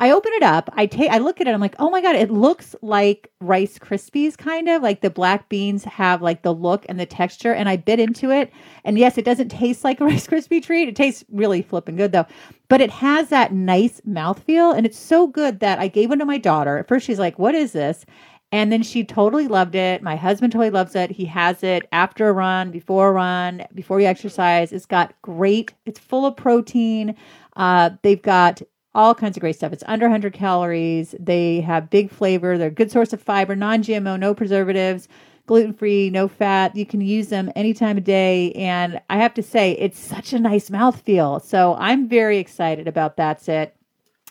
I 0.00 0.12
open 0.12 0.32
it 0.32 0.42
up. 0.42 0.70
I 0.72 0.86
take. 0.86 1.10
I 1.10 1.18
look 1.18 1.42
at 1.42 1.46
it. 1.46 1.50
I'm 1.52 1.60
like, 1.60 1.76
oh 1.78 1.90
my 1.90 2.00
god, 2.00 2.16
it 2.16 2.30
looks 2.30 2.74
like 2.80 3.30
Rice 3.42 3.78
Krispies, 3.78 4.36
kind 4.36 4.66
of 4.66 4.80
like 4.82 5.02
the 5.02 5.10
black 5.10 5.50
beans 5.50 5.84
have 5.84 6.22
like 6.22 6.40
the 6.40 6.54
look 6.54 6.86
and 6.88 6.98
the 6.98 7.04
texture. 7.04 7.52
And 7.52 7.68
I 7.68 7.76
bit 7.76 8.00
into 8.00 8.30
it, 8.30 8.50
and 8.84 8.98
yes, 8.98 9.18
it 9.18 9.26
doesn't 9.26 9.50
taste 9.50 9.84
like 9.84 10.00
a 10.00 10.04
Rice 10.06 10.26
Krispie 10.26 10.62
treat. 10.62 10.88
It 10.88 10.96
tastes 10.96 11.22
really 11.30 11.60
flipping 11.60 11.96
good 11.96 12.12
though, 12.12 12.24
but 12.70 12.80
it 12.80 12.90
has 12.90 13.28
that 13.28 13.52
nice 13.52 14.00
mouthfeel, 14.08 14.74
and 14.74 14.86
it's 14.86 14.98
so 14.98 15.26
good 15.26 15.60
that 15.60 15.78
I 15.78 15.88
gave 15.88 16.08
one 16.08 16.18
to 16.20 16.24
my 16.24 16.38
daughter. 16.38 16.78
At 16.78 16.88
first, 16.88 17.06
she's 17.06 17.18
like, 17.18 17.38
"What 17.38 17.54
is 17.54 17.72
this?" 17.72 18.06
And 18.52 18.72
then 18.72 18.82
she 18.82 19.04
totally 19.04 19.48
loved 19.48 19.74
it. 19.74 20.02
My 20.02 20.16
husband 20.16 20.52
totally 20.52 20.70
loves 20.70 20.96
it. 20.96 21.10
He 21.10 21.26
has 21.26 21.62
it 21.62 21.86
after 21.92 22.28
a 22.28 22.32
run, 22.32 22.70
before 22.70 23.10
a 23.10 23.12
run, 23.12 23.64
before 23.74 24.00
you 24.00 24.06
exercise. 24.06 24.72
It's 24.72 24.86
got 24.86 25.14
great. 25.22 25.74
It's 25.84 26.00
full 26.00 26.24
of 26.26 26.36
protein. 26.36 27.14
Uh, 27.54 27.90
they've 28.02 28.20
got 28.20 28.62
all 28.94 29.14
kinds 29.14 29.36
of 29.36 29.40
great 29.40 29.56
stuff. 29.56 29.72
It's 29.72 29.84
under 29.86 30.06
100 30.06 30.32
calories. 30.32 31.14
They 31.18 31.60
have 31.60 31.90
big 31.90 32.10
flavor. 32.10 32.58
They're 32.58 32.68
a 32.68 32.72
good 32.72 32.90
source 32.90 33.12
of 33.12 33.22
fiber, 33.22 33.54
non 33.54 33.82
GMO, 33.82 34.18
no 34.18 34.34
preservatives, 34.34 35.08
gluten 35.46 35.72
free, 35.72 36.10
no 36.10 36.28
fat. 36.28 36.74
You 36.74 36.86
can 36.86 37.00
use 37.00 37.28
them 37.28 37.50
any 37.54 37.72
time 37.72 37.98
of 37.98 38.04
day. 38.04 38.52
And 38.52 39.00
I 39.08 39.18
have 39.18 39.34
to 39.34 39.42
say, 39.42 39.72
it's 39.72 39.98
such 39.98 40.32
a 40.32 40.40
nice 40.40 40.70
mouthfeel. 40.70 41.42
So 41.42 41.76
I'm 41.78 42.08
very 42.08 42.38
excited 42.38 42.88
about 42.88 43.16
That's 43.16 43.48
It. 43.48 43.76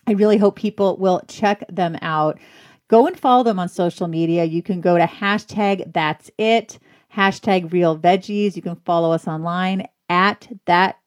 I 0.07 0.13
really 0.13 0.37
hope 0.37 0.55
people 0.55 0.97
will 0.97 1.21
check 1.27 1.63
them 1.69 1.97
out. 2.01 2.39
Go 2.87 3.05
and 3.05 3.19
follow 3.19 3.43
them 3.43 3.59
on 3.59 3.69
social 3.69 4.07
media. 4.07 4.45
You 4.45 4.63
can 4.63 4.81
go 4.81 4.97
to 4.97 5.05
hashtag 5.05 5.93
That's 5.93 6.31
It, 6.37 6.79
hashtag 7.15 7.71
Real 7.71 7.97
Veggies. 7.97 8.55
You 8.55 8.61
can 8.61 8.75
follow 8.77 9.11
us 9.11 9.27
online 9.27 9.87
at 10.09 10.47
that 10.65 10.97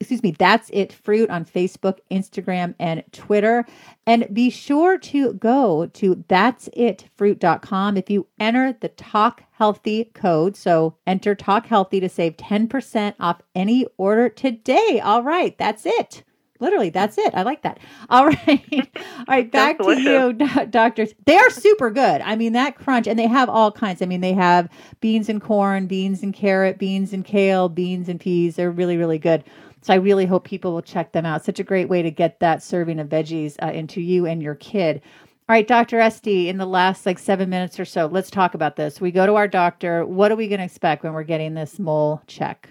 excuse 0.00 0.22
me, 0.22 0.30
that's 0.30 0.70
it 0.72 0.92
fruit 0.92 1.28
on 1.28 1.44
Facebook, 1.44 1.98
Instagram, 2.10 2.74
and 2.80 3.04
Twitter. 3.12 3.66
And 4.06 4.26
be 4.32 4.48
sure 4.48 4.98
to 4.98 5.34
go 5.34 5.86
to 5.86 6.24
that's 6.26 6.68
it 6.72 7.10
fruit.com. 7.16 7.98
If 7.98 8.08
you 8.08 8.26
enter 8.40 8.72
the 8.80 8.88
Talk 8.88 9.44
Healthy 9.52 10.06
code, 10.14 10.56
so 10.56 10.96
enter 11.06 11.34
Talk 11.34 11.66
Healthy 11.66 12.00
to 12.00 12.08
save 12.08 12.38
10% 12.38 13.14
off 13.20 13.42
any 13.54 13.86
order 13.98 14.30
today. 14.30 15.00
All 15.04 15.22
right, 15.22 15.56
that's 15.58 15.84
it. 15.84 16.24
Literally, 16.60 16.90
that's 16.90 17.18
it. 17.18 17.34
I 17.34 17.42
like 17.42 17.62
that. 17.62 17.78
All 18.08 18.26
right. 18.46 18.88
All 18.96 19.24
right, 19.28 19.50
back 19.50 19.78
to 19.78 20.00
you, 20.00 20.32
doctors. 20.70 21.14
They 21.26 21.36
are 21.36 21.50
super 21.50 21.90
good. 21.90 22.20
I 22.20 22.36
mean, 22.36 22.52
that 22.52 22.76
crunch, 22.76 23.06
and 23.06 23.18
they 23.18 23.26
have 23.26 23.48
all 23.48 23.72
kinds. 23.72 24.02
I 24.02 24.06
mean, 24.06 24.20
they 24.20 24.34
have 24.34 24.68
beans 25.00 25.28
and 25.28 25.40
corn, 25.40 25.86
beans 25.86 26.22
and 26.22 26.34
carrot, 26.34 26.78
beans 26.78 27.12
and 27.12 27.24
kale, 27.24 27.68
beans 27.68 28.08
and 28.08 28.20
peas. 28.20 28.56
They're 28.56 28.70
really, 28.70 28.96
really 28.96 29.18
good. 29.18 29.44
So 29.82 29.94
I 29.94 29.96
really 29.96 30.26
hope 30.26 30.44
people 30.44 30.72
will 30.72 30.82
check 30.82 31.12
them 31.12 31.24
out. 31.24 31.44
Such 31.44 31.58
a 31.58 31.64
great 31.64 31.88
way 31.88 32.02
to 32.02 32.10
get 32.10 32.40
that 32.40 32.62
serving 32.62 33.00
of 33.00 33.08
veggies 33.08 33.56
uh, 33.62 33.72
into 33.72 34.00
you 34.00 34.26
and 34.26 34.42
your 34.42 34.54
kid. 34.54 35.00
All 35.48 35.54
right, 35.54 35.66
Dr. 35.66 35.98
Estee, 35.98 36.48
in 36.48 36.58
the 36.58 36.66
last 36.66 37.06
like 37.06 37.18
seven 37.18 37.50
minutes 37.50 37.80
or 37.80 37.84
so, 37.84 38.06
let's 38.06 38.30
talk 38.30 38.54
about 38.54 38.76
this. 38.76 39.00
We 39.00 39.10
go 39.10 39.26
to 39.26 39.34
our 39.34 39.48
doctor. 39.48 40.06
What 40.06 40.30
are 40.30 40.36
we 40.36 40.48
going 40.48 40.60
to 40.60 40.64
expect 40.64 41.02
when 41.02 41.12
we're 41.14 41.24
getting 41.24 41.54
this 41.54 41.78
mole 41.78 42.22
check? 42.26 42.68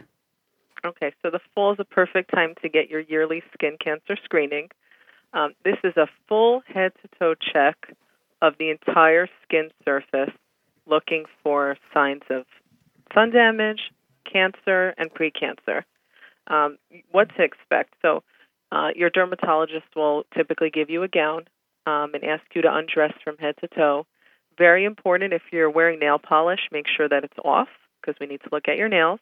Okay, 0.86 1.12
so 1.22 1.30
the 1.30 1.40
fall 1.54 1.74
is 1.74 1.80
a 1.80 1.86
perfect 1.86 2.32
time 2.34 2.54
to 2.62 2.70
get 2.70 2.90
your 2.90 3.02
yearly 3.02 3.44
skin 3.54 3.78
cancer 3.84 4.16
screening. 4.24 4.70
Um, 5.34 5.54
this 5.66 5.76
is 5.84 5.96
a 5.98 6.08
full 6.28 6.62
head 6.68 6.94
to 7.02 7.10
toe 7.20 7.36
check 7.36 7.76
of 8.42 8.54
the 8.58 8.70
entire 8.70 9.28
skin 9.44 9.70
surface 9.84 10.34
looking 10.86 11.26
for 11.44 11.78
signs 11.94 12.24
of 12.30 12.46
sun 13.14 13.32
damage, 13.32 13.92
cancer, 14.32 14.94
and 14.98 15.12
precancer 15.14 15.84
um, 16.48 16.78
what 17.12 17.30
to 17.36 17.44
expect. 17.44 17.94
So, 18.02 18.24
uh, 18.72 18.90
your 18.96 19.10
dermatologist 19.10 19.88
will 19.96 20.24
typically 20.36 20.70
give 20.70 20.90
you 20.90 21.04
a 21.04 21.08
gown 21.08 21.46
um, 21.88 22.14
and 22.14 22.24
ask 22.24 22.44
you 22.56 22.62
to 22.62 22.74
undress 22.74 23.14
from 23.24 23.38
head 23.38 23.56
to 23.62 23.68
toe. 23.68 24.06
Very 24.58 24.86
important 24.86 25.34
if 25.34 25.42
you're 25.52 25.70
wearing 25.70 26.00
nail 26.00 26.20
polish, 26.20 26.60
make 26.72 26.86
sure 26.88 27.10
that 27.10 27.24
it's 27.24 27.38
off 27.44 27.70
because 28.00 28.16
we 28.20 28.28
need 28.28 28.42
to 28.42 28.50
look 28.52 28.68
at 28.68 28.78
your 28.78 28.90
nails 28.90 29.20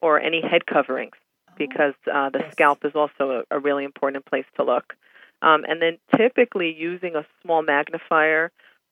or 0.00 0.20
any 0.20 0.40
head 0.40 0.66
coverings 0.66 1.16
oh, 1.48 1.54
because 1.58 1.94
uh, 2.12 2.30
the 2.30 2.40
yes. 2.40 2.52
scalp 2.52 2.84
is 2.84 2.92
also 2.94 3.44
a, 3.50 3.56
a, 3.56 3.58
really 3.58 3.84
important 3.84 4.24
place 4.24 4.44
to 4.56 4.64
look. 4.64 4.94
Um, 5.42 5.64
and 5.68 5.82
then 5.82 5.98
typically 6.16 6.74
using 6.74 7.14
a 7.14 7.26
small 7.42 7.62
magnifier 7.62 8.50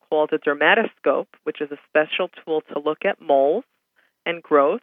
called 0.09 0.31
a 0.31 0.37
dermatoscope, 0.37 1.27
which 1.43 1.61
is 1.61 1.71
a 1.71 1.77
special 1.89 2.29
tool 2.43 2.61
to 2.73 2.79
look 2.79 3.05
at 3.05 3.19
moles 3.19 3.63
and 4.25 4.41
growth 4.43 4.81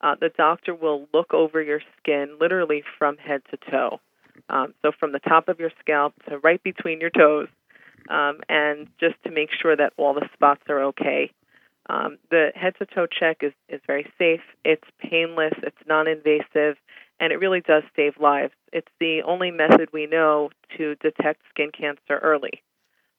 uh, 0.00 0.14
the 0.20 0.30
doctor 0.30 0.74
will 0.74 1.08
look 1.12 1.34
over 1.34 1.60
your 1.60 1.80
skin 1.98 2.36
literally 2.40 2.82
from 2.98 3.16
head 3.18 3.42
to 3.50 3.58
toe. 3.70 4.00
Um, 4.48 4.74
so 4.82 4.92
from 4.98 5.12
the 5.12 5.18
top 5.18 5.48
of 5.48 5.60
your 5.60 5.70
scalp 5.80 6.14
to 6.28 6.38
right 6.38 6.62
between 6.62 7.00
your 7.00 7.10
toes, 7.10 7.48
um, 8.08 8.40
and 8.48 8.88
just 8.98 9.16
to 9.24 9.30
make 9.30 9.50
sure 9.52 9.76
that 9.76 9.92
all 9.98 10.14
the 10.14 10.28
spots 10.32 10.62
are 10.68 10.82
okay. 10.84 11.30
Um, 11.90 12.18
the 12.30 12.52
head 12.54 12.74
to 12.78 12.86
toe 12.86 13.06
check 13.06 13.38
is, 13.42 13.52
is 13.68 13.80
very 13.84 14.06
safe, 14.16 14.42
it's 14.64 14.88
painless, 15.00 15.54
it's 15.64 15.76
non 15.88 16.06
invasive, 16.06 16.76
and 17.18 17.32
it 17.32 17.40
really 17.40 17.60
does 17.60 17.82
save 17.96 18.12
lives. 18.20 18.52
It's 18.72 18.90
the 19.00 19.22
only 19.26 19.50
method 19.50 19.88
we 19.92 20.06
know 20.06 20.50
to 20.76 20.94
detect 20.96 21.42
skin 21.50 21.72
cancer 21.76 22.18
early. 22.22 22.62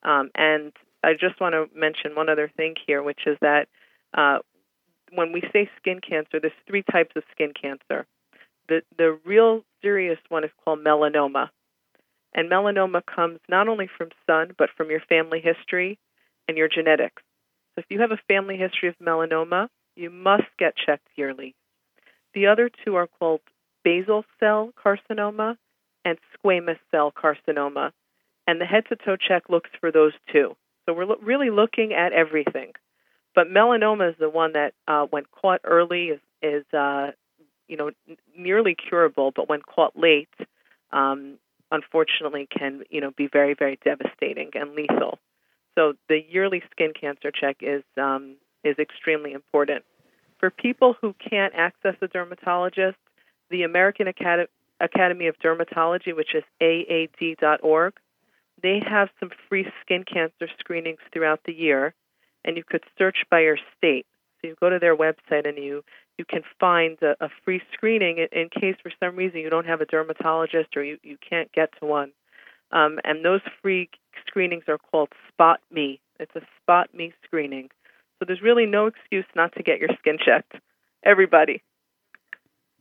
Um, 0.04 0.32
and 0.36 0.72
I 1.04 1.14
just 1.20 1.42
want 1.42 1.54
to 1.54 1.66
mention 1.78 2.16
one 2.16 2.30
other 2.30 2.50
thing 2.56 2.76
here, 2.88 3.04
which 3.04 3.28
is 3.28 3.38
that 3.42 3.68
uh, 4.14 4.38
when 5.14 5.34
we 5.34 5.42
say 5.52 5.70
skin 5.78 6.00
cancer, 6.00 6.40
there's 6.40 6.54
three 6.66 6.84
types 6.90 7.12
of 7.18 7.24
skin 7.34 7.52
cancer. 7.60 8.06
The 8.70 8.84
the 8.98 9.20
real 9.26 9.66
serious 9.82 10.20
one 10.30 10.46
is 10.46 10.52
called 10.64 10.80
melanoma. 10.80 11.50
And 12.34 12.50
melanoma 12.50 13.02
comes 13.06 13.40
not 13.50 13.68
only 13.68 13.90
from 13.98 14.12
sun, 14.26 14.54
but 14.58 14.70
from 14.78 14.90
your 14.90 15.02
family 15.02 15.42
history 15.42 16.00
and 16.48 16.58
your 16.58 16.70
genetics. 16.70 17.22
So 17.76 17.80
if 17.80 17.86
you 17.90 18.00
have 18.02 18.12
a 18.12 18.20
family 18.28 18.58
history 18.58 18.90
of 18.90 18.96
melanoma, 19.00 19.68
you 19.96 20.10
must 20.10 20.44
get 20.58 20.76
checked 20.76 21.08
yearly. 21.16 21.56
The 22.34 22.48
other 22.48 22.70
two 22.84 22.96
are 22.96 23.08
called 23.08 23.42
basal 23.84 24.26
cell 24.40 24.72
carcinoma 24.84 25.58
and 26.06 26.18
squamous 26.36 26.80
cell 26.92 27.12
carcinoma. 27.12 27.92
And 28.48 28.60
the 28.60 28.66
head 28.66 28.86
to 28.90 28.96
toe 28.96 29.16
check 29.16 29.50
looks 29.50 29.70
for 29.80 29.92
those 29.92 30.14
two. 30.32 30.56
So 30.86 30.94
we're 30.94 31.06
lo- 31.06 31.20
really 31.22 31.50
looking 31.50 31.94
at 31.94 32.14
everything. 32.14 32.74
But 33.36 33.48
melanoma 33.48 34.10
is 34.10 34.16
the 34.20 34.30
one 34.30 34.54
that, 34.54 34.74
uh, 34.88 35.06
when 35.10 35.24
caught 35.32 35.62
early, 35.64 36.08
is, 36.08 36.20
is 36.42 36.66
uh, 36.74 37.12
you 37.72 37.78
know 37.78 37.92
nearly 38.38 38.76
curable, 38.76 39.32
but 39.34 39.48
when 39.48 39.62
caught 39.62 39.98
late, 39.98 40.30
um, 40.92 41.38
unfortunately, 41.72 42.48
can 42.56 42.84
you 42.90 43.00
know 43.00 43.12
be 43.12 43.28
very 43.28 43.56
very 43.56 43.80
devastating 43.84 44.52
and 44.54 44.76
lethal. 44.76 45.18
So 45.76 45.94
the 46.10 46.20
yearly 46.30 46.62
skin 46.72 46.94
cancer 47.00 47.32
check 47.32 47.58
is 47.62 47.84
um, 47.98 48.36
is 48.64 48.78
extremely 48.78 49.32
important 49.32 49.84
for 50.40 50.50
people 50.50 50.96
who 51.00 51.16
can't 51.30 51.54
access 51.56 51.96
a 52.02 52.08
dermatologist. 52.08 52.98
The 53.50 53.64
American 53.64 54.08
Academy 54.08 54.48
Academy 54.82 55.28
of 55.28 55.38
Dermatology, 55.38 56.16
which 56.16 56.34
is 56.34 56.44
aad.org. 56.60 57.94
They 58.62 58.82
have 58.88 59.10
some 59.20 59.30
free 59.48 59.68
skin 59.82 60.04
cancer 60.12 60.48
screenings 60.60 61.00
throughout 61.14 61.42
the 61.46 61.54
year, 61.54 61.94
and 62.44 62.58
you 62.58 62.64
could 62.64 62.84
search 62.98 63.18
by 63.30 63.42
your 63.42 63.58
state. 63.78 64.06
So 64.42 64.48
you 64.48 64.56
go 64.60 64.70
to 64.70 64.80
their 64.80 64.96
website 64.96 65.48
and 65.48 65.58
you 65.58 65.84
you 66.18 66.26
can 66.26 66.42
find 66.60 66.98
a, 67.02 67.16
a 67.24 67.30
free 67.44 67.62
screening 67.74 68.18
in, 68.18 68.28
in 68.32 68.50
case 68.50 68.76
for 68.84 68.92
some 69.00 69.16
reason 69.16 69.40
you 69.40 69.50
don't 69.50 69.66
have 69.66 69.82
a 69.82 69.86
dermatologist 69.86 70.76
or 70.76 70.84
you, 70.84 70.98
you 71.04 71.18
can't 71.28 71.52
get 71.52 71.70
to 71.80 71.86
one. 71.86 72.12
Um, 72.72 73.00
and 73.04 73.26
those 73.26 73.42
free 73.62 73.90
screenings 74.28 74.64
are 74.68 74.78
called 74.78 75.10
Spot 75.30 75.60
Me. 75.72 76.00
It's 76.20 76.36
a 76.36 76.42
Spot 76.62 76.94
Me 76.94 77.14
screening. 77.26 77.70
So 78.20 78.26
there's 78.26 78.42
really 78.42 78.66
no 78.66 78.88
excuse 78.88 79.26
not 79.36 79.54
to 79.54 79.64
get 79.64 79.80
your 79.80 79.90
skin 80.00 80.18
checked. 80.24 80.54
Everybody. 81.04 81.64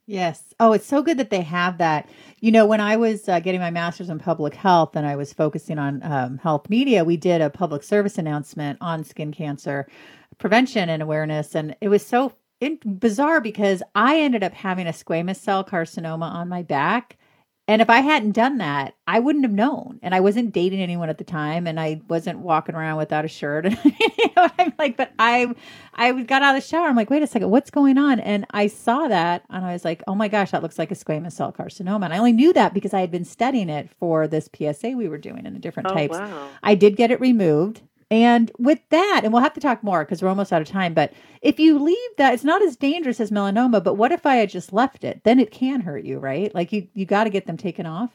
Yes. 0.06 0.42
Oh, 0.58 0.72
it's 0.72 0.86
so 0.86 1.02
good 1.02 1.18
that 1.18 1.30
they 1.30 1.42
have 1.42 1.78
that. 1.78 2.08
You 2.40 2.50
know, 2.50 2.66
when 2.66 2.80
I 2.80 2.96
was 2.96 3.28
uh, 3.28 3.38
getting 3.38 3.60
my 3.60 3.70
master's 3.70 4.10
in 4.10 4.18
public 4.18 4.54
health 4.54 4.96
and 4.96 5.06
I 5.06 5.14
was 5.14 5.32
focusing 5.32 5.78
on 5.78 6.02
um, 6.02 6.38
health 6.38 6.68
media, 6.68 7.04
we 7.04 7.16
did 7.16 7.40
a 7.40 7.48
public 7.48 7.84
service 7.84 8.18
announcement 8.18 8.78
on 8.80 9.04
skin 9.04 9.30
cancer 9.30 9.86
prevention 10.38 10.88
and 10.88 11.00
awareness. 11.00 11.54
And 11.54 11.76
it 11.80 11.88
was 11.88 12.04
so 12.04 12.32
in- 12.60 12.80
bizarre 12.84 13.40
because 13.40 13.84
I 13.94 14.18
ended 14.18 14.42
up 14.42 14.52
having 14.52 14.88
a 14.88 14.92
squamous 14.92 15.36
cell 15.36 15.64
carcinoma 15.64 16.28
on 16.28 16.48
my 16.48 16.62
back. 16.62 17.16
And 17.70 17.80
if 17.80 17.88
I 17.88 18.00
hadn't 18.00 18.32
done 18.32 18.58
that, 18.58 18.96
I 19.06 19.20
wouldn't 19.20 19.44
have 19.44 19.52
known. 19.52 20.00
And 20.02 20.12
I 20.12 20.18
wasn't 20.18 20.52
dating 20.52 20.80
anyone 20.80 21.08
at 21.08 21.18
the 21.18 21.24
time, 21.24 21.68
and 21.68 21.78
I 21.78 22.00
wasn't 22.08 22.40
walking 22.40 22.74
around 22.74 22.96
without 22.96 23.24
a 23.24 23.28
shirt. 23.28 23.64
you 23.84 24.30
know, 24.36 24.48
I'm 24.58 24.72
like, 24.76 24.96
but 24.96 25.12
I, 25.20 25.54
I 25.94 26.10
got 26.22 26.42
out 26.42 26.56
of 26.56 26.62
the 26.62 26.68
shower. 26.68 26.88
I'm 26.88 26.96
like, 26.96 27.10
wait 27.10 27.22
a 27.22 27.28
second, 27.28 27.48
what's 27.50 27.70
going 27.70 27.96
on? 27.96 28.18
And 28.18 28.44
I 28.50 28.66
saw 28.66 29.06
that, 29.06 29.44
and 29.50 29.64
I 29.64 29.72
was 29.72 29.84
like, 29.84 30.02
oh 30.08 30.16
my 30.16 30.26
gosh, 30.26 30.50
that 30.50 30.64
looks 30.64 30.80
like 30.80 30.90
a 30.90 30.96
squamous 30.96 31.34
cell 31.34 31.52
carcinoma. 31.52 32.06
And 32.06 32.12
I 32.12 32.18
only 32.18 32.32
knew 32.32 32.52
that 32.54 32.74
because 32.74 32.92
I 32.92 33.02
had 33.02 33.12
been 33.12 33.24
studying 33.24 33.68
it 33.68 33.88
for 34.00 34.26
this 34.26 34.48
PSA 34.52 34.90
we 34.96 35.06
were 35.08 35.16
doing 35.18 35.46
in 35.46 35.54
the 35.54 35.60
different 35.60 35.92
Oh, 35.92 35.94
types. 35.94 36.18
wow. 36.18 36.48
I 36.64 36.74
did 36.74 36.96
get 36.96 37.12
it 37.12 37.20
removed. 37.20 37.82
And 38.10 38.50
with 38.58 38.80
that, 38.90 39.20
and 39.22 39.32
we'll 39.32 39.42
have 39.42 39.54
to 39.54 39.60
talk 39.60 39.84
more 39.84 40.04
because 40.04 40.20
we're 40.20 40.28
almost 40.28 40.52
out 40.52 40.60
of 40.60 40.68
time, 40.68 40.94
but 40.94 41.12
if 41.42 41.60
you 41.60 41.78
leave 41.78 41.96
that, 42.18 42.34
it's 42.34 42.42
not 42.44 42.60
as 42.62 42.76
dangerous 42.76 43.20
as 43.20 43.30
melanoma. 43.30 43.82
But 43.82 43.94
what 43.94 44.10
if 44.10 44.26
I 44.26 44.36
had 44.36 44.50
just 44.50 44.72
left 44.72 45.04
it? 45.04 45.22
Then 45.24 45.38
it 45.38 45.52
can 45.52 45.80
hurt 45.80 46.04
you, 46.04 46.18
right? 46.18 46.52
Like 46.54 46.72
you, 46.72 46.88
you 46.94 47.06
got 47.06 47.24
to 47.24 47.30
get 47.30 47.46
them 47.46 47.56
taken 47.56 47.86
off. 47.86 48.10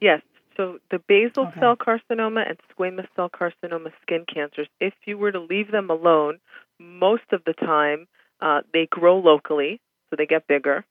Yes. 0.00 0.20
So 0.56 0.78
the 0.90 0.98
basal 1.08 1.46
Okay. 1.46 1.60
cell 1.60 1.76
carcinoma 1.76 2.48
and 2.48 2.58
squamous 2.76 3.08
cell 3.16 3.28
carcinoma 3.30 3.92
skin 4.02 4.24
cancers, 4.32 4.68
if 4.80 4.94
you 5.06 5.18
were 5.18 5.32
to 5.32 5.40
leave 5.40 5.70
them 5.70 5.90
alone, 5.90 6.38
most 6.78 7.24
of 7.32 7.42
the 7.44 7.54
time 7.54 8.06
uh, 8.40 8.62
they 8.72 8.86
grow 8.86 9.18
locally, 9.18 9.80
so 10.10 10.16
they 10.16 10.26
get 10.26 10.46
bigger. 10.46 10.84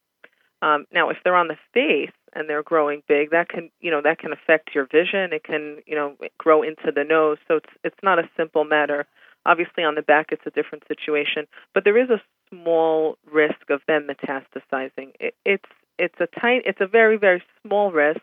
Um, 0.64 0.86
now, 0.94 1.10
if 1.10 1.18
they're 1.24 1.36
on 1.36 1.50
the 1.50 1.58
face 1.74 2.16
and 2.34 2.50
they're 2.50 2.64
growing 2.64 3.04
big, 3.06 3.32
that 3.32 3.50
can 3.50 3.70
you 3.82 3.92
know 3.92 4.02
that 4.02 4.18
can 4.18 4.32
affect 4.32 4.74
your 4.74 4.86
vision. 4.86 5.34
It 5.34 5.44
can 5.44 5.80
you 5.86 5.94
know 5.94 6.16
grow 6.38 6.64
into 6.64 6.90
the 6.96 7.04
nose. 7.04 7.38
So 7.50 7.58
it's 7.58 7.70
it's 7.84 8.02
not 8.02 8.18
a 8.18 8.30
simple 8.38 8.64
matter. 8.64 9.06
Obviously, 9.46 9.84
on 9.84 9.96
the 9.96 10.02
back, 10.02 10.28
it's 10.32 10.46
a 10.46 10.52
different 10.52 10.86
situation, 10.88 11.48
but 11.74 11.84
there 11.84 12.02
is 12.02 12.10
a 12.10 12.22
small 12.50 13.18
risk 13.30 13.70
of 13.70 13.82
them 13.90 14.08
metastasizing. 14.08 15.12
It, 15.20 15.36
it's 15.46 15.70
it's 16.00 16.16
a 16.22 16.28
tiny, 16.40 16.62
it's 16.66 16.80
a 16.80 16.88
very 16.88 17.18
very 17.18 17.44
small 17.62 17.92
risk, 17.92 18.22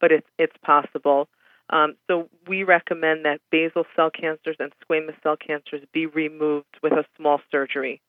but 0.00 0.10
it's 0.10 0.26
it's 0.40 0.56
possible. 0.64 1.28
Um, 1.70 1.94
so 2.08 2.28
we 2.48 2.64
recommend 2.64 3.24
that 3.24 3.40
basal 3.52 3.84
cell 3.94 4.10
cancers 4.10 4.56
and 4.58 4.72
squamous 4.82 5.20
cell 5.22 5.36
cancers 5.36 5.82
be 5.92 6.06
removed 6.06 6.80
with 6.82 6.92
a 6.92 7.04
small 7.16 7.40
surgery. 7.50 8.00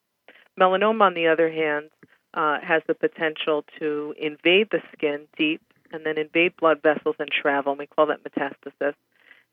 Melanoma, 0.60 1.02
on 1.02 1.14
the 1.14 1.28
other 1.28 1.52
hand, 1.52 1.90
uh, 2.38 2.60
has 2.62 2.84
the 2.88 2.94
potential 2.94 3.66
to 3.80 4.14
invade 4.18 4.68
the 4.72 4.82
skin 4.94 5.22
deep 5.38 5.62
and 5.92 6.06
then 6.06 6.18
invade 6.20 6.56
blood 6.56 6.82
vessels 6.84 7.16
and 7.18 7.30
travel. 7.32 7.72
And 7.72 7.80
we 7.80 7.88
call 7.88 8.06
that 8.08 8.24
metastasis. 8.24 8.94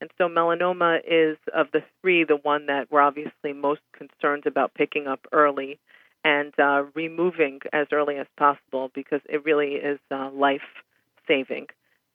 And 0.00 0.10
so 0.18 0.28
melanoma 0.28 1.00
is, 1.06 1.38
of 1.54 1.68
the 1.72 1.82
three, 2.00 2.24
the 2.24 2.36
one 2.36 2.66
that 2.66 2.90
we're 2.90 3.00
obviously 3.00 3.54
most 3.54 3.80
concerned 3.96 4.44
about 4.44 4.74
picking 4.74 5.06
up 5.06 5.26
early 5.32 5.78
and 6.24 6.52
uh, 6.58 6.84
removing 6.94 7.60
as 7.72 7.86
early 7.90 8.16
as 8.18 8.26
possible 8.36 8.90
because 8.94 9.20
it 9.30 9.44
really 9.46 9.76
is 9.76 9.98
uh, 10.10 10.30
life 10.30 10.82
saving. 11.26 11.68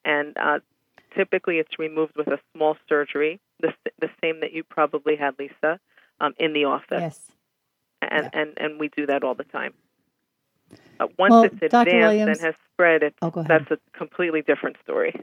And 0.06 0.38
uh, 0.38 0.60
typically 1.16 1.58
it's 1.58 1.80
removed 1.80 2.14
with 2.16 2.28
a 2.28 2.40
small 2.56 2.78
surgery, 2.88 3.40
the, 3.60 3.74
the 4.00 4.10
same 4.22 4.42
that 4.42 4.54
you 4.54 4.64
probably 4.64 5.16
had, 5.16 5.40
Lisa, 5.40 5.80
um, 6.22 6.34
in 6.38 6.54
the 6.54 6.66
office 6.66 6.90
Yes. 6.92 7.32
and, 8.04 8.30
Yeah. 8.32 8.42
and, 8.42 8.54
and 8.58 8.80
we 8.80 8.90
do 8.90 9.08
that 9.08 9.24
all 9.24 9.36
the 9.36 9.46
time. 9.46 9.74
Uh, 11.00 11.08
once 11.18 11.32
Well, 11.32 11.44
it's 11.44 11.54
advanced 11.62 11.94
and 11.94 12.40
has 12.42 12.56
spread, 12.74 13.04
it's, 13.04 13.18
Oh, 13.22 13.32
that's 13.48 13.72
a 13.72 13.78
completely 13.98 14.42
different 14.42 14.78
story. 14.84 15.14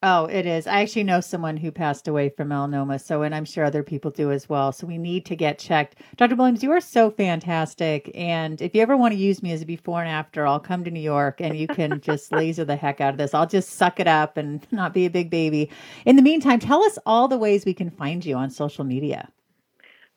Oh, 0.00 0.26
it 0.26 0.46
is. 0.46 0.68
I 0.68 0.82
actually 0.82 1.02
know 1.02 1.20
someone 1.20 1.56
who 1.56 1.72
passed 1.72 2.06
away 2.06 2.28
from 2.28 2.50
melanoma. 2.50 3.02
So, 3.04 3.22
and 3.22 3.34
I'm 3.34 3.44
sure 3.44 3.64
other 3.64 3.82
people 3.82 4.12
do 4.12 4.30
as 4.30 4.48
well. 4.48 4.70
So 4.70 4.86
we 4.86 4.96
need 4.96 5.26
to 5.26 5.34
get 5.34 5.58
checked. 5.58 5.96
Dr. 6.16 6.36
Williams, 6.36 6.62
you 6.62 6.70
are 6.70 6.80
so 6.80 7.10
fantastic. 7.10 8.08
And 8.14 8.62
if 8.62 8.76
you 8.76 8.80
ever 8.80 8.96
want 8.96 9.12
to 9.14 9.18
use 9.18 9.42
me 9.42 9.50
as 9.50 9.62
a 9.62 9.66
before 9.66 10.00
and 10.00 10.08
after, 10.08 10.46
I'll 10.46 10.60
come 10.60 10.84
to 10.84 10.90
New 10.92 11.00
York 11.00 11.40
and 11.40 11.58
you 11.58 11.66
can 11.66 12.00
just 12.04 12.30
laser 12.30 12.64
the 12.64 12.76
heck 12.76 13.00
out 13.00 13.14
of 13.14 13.18
this. 13.18 13.34
I'll 13.34 13.48
just 13.48 13.70
suck 13.70 13.98
it 13.98 14.06
up 14.06 14.36
and 14.36 14.64
not 14.72 14.94
be 14.94 15.04
a 15.04 15.10
big 15.10 15.30
baby. 15.30 15.68
In 16.06 16.14
the 16.14 16.22
meantime, 16.22 16.60
tell 16.60 16.84
us 16.84 16.96
all 17.04 17.26
the 17.26 17.38
ways 17.38 17.64
we 17.64 17.74
can 17.74 17.90
find 17.90 18.24
you 18.24 18.36
on 18.36 18.50
social 18.50 18.84
media. 18.84 19.28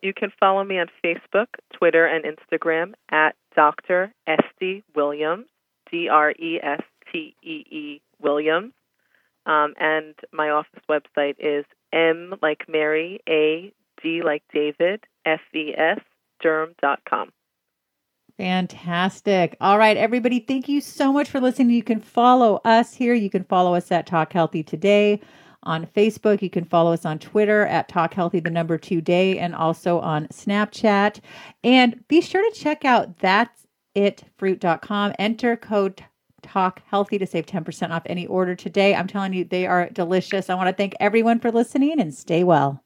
You 0.01 0.13
can 0.13 0.31
follow 0.39 0.63
me 0.63 0.79
on 0.79 0.87
Facebook, 1.03 1.47
Twitter, 1.73 2.05
and 2.05 2.25
Instagram 2.25 2.93
at 3.09 3.35
Dr. 3.55 4.13
Estee 4.27 4.83
Williams, 4.95 5.45
D 5.91 6.09
R 6.09 6.31
E 6.31 6.59
S 6.61 6.81
T 7.11 7.35
E 7.43 7.65
E 7.69 8.01
Williams. 8.19 8.73
Um, 9.45 9.73
and 9.79 10.15
my 10.31 10.49
office 10.49 10.81
website 10.89 11.35
is 11.39 11.65
M 11.93 12.35
like 12.41 12.65
Mary, 12.67 13.19
A, 13.29 13.71
D 14.01 14.21
like 14.23 14.43
David, 14.53 15.03
F 15.25 15.41
E 15.53 15.73
S, 15.77 15.99
derm.com. 16.43 17.31
Fantastic. 18.37 19.55
All 19.61 19.77
right, 19.77 19.97
everybody, 19.97 20.39
thank 20.39 20.67
you 20.67 20.81
so 20.81 21.13
much 21.13 21.29
for 21.29 21.39
listening. 21.39 21.69
You 21.69 21.83
can 21.83 21.99
follow 21.99 22.59
us 22.65 22.95
here. 22.95 23.13
You 23.13 23.29
can 23.29 23.43
follow 23.43 23.75
us 23.75 23.91
at 23.91 24.07
Talk 24.07 24.33
Healthy 24.33 24.63
Today 24.63 25.21
on 25.63 25.85
Facebook. 25.87 26.41
You 26.41 26.49
can 26.49 26.65
follow 26.65 26.93
us 26.93 27.05
on 27.05 27.19
Twitter 27.19 27.65
at 27.67 27.87
Talk 27.87 28.13
Healthy, 28.13 28.39
the 28.41 28.49
number 28.49 28.77
two 28.77 29.01
day, 29.01 29.37
and 29.37 29.55
also 29.55 29.99
on 29.99 30.27
Snapchat. 30.27 31.19
And 31.63 32.07
be 32.07 32.21
sure 32.21 32.47
to 32.49 32.59
check 32.59 32.85
out 32.85 33.19
that's 33.19 33.67
itfruit.com. 33.95 35.13
Enter 35.19 35.55
code 35.57 36.03
Talk 36.41 36.81
Healthy 36.87 37.19
to 37.19 37.27
save 37.27 37.45
10% 37.45 37.91
off 37.91 38.03
any 38.05 38.25
order 38.27 38.55
today. 38.55 38.95
I'm 38.95 39.07
telling 39.07 39.33
you, 39.33 39.45
they 39.45 39.67
are 39.67 39.89
delicious. 39.89 40.49
I 40.49 40.55
want 40.55 40.69
to 40.69 40.75
thank 40.75 40.93
everyone 40.99 41.39
for 41.39 41.51
listening 41.51 41.99
and 41.99 42.13
stay 42.13 42.43
well. 42.43 42.83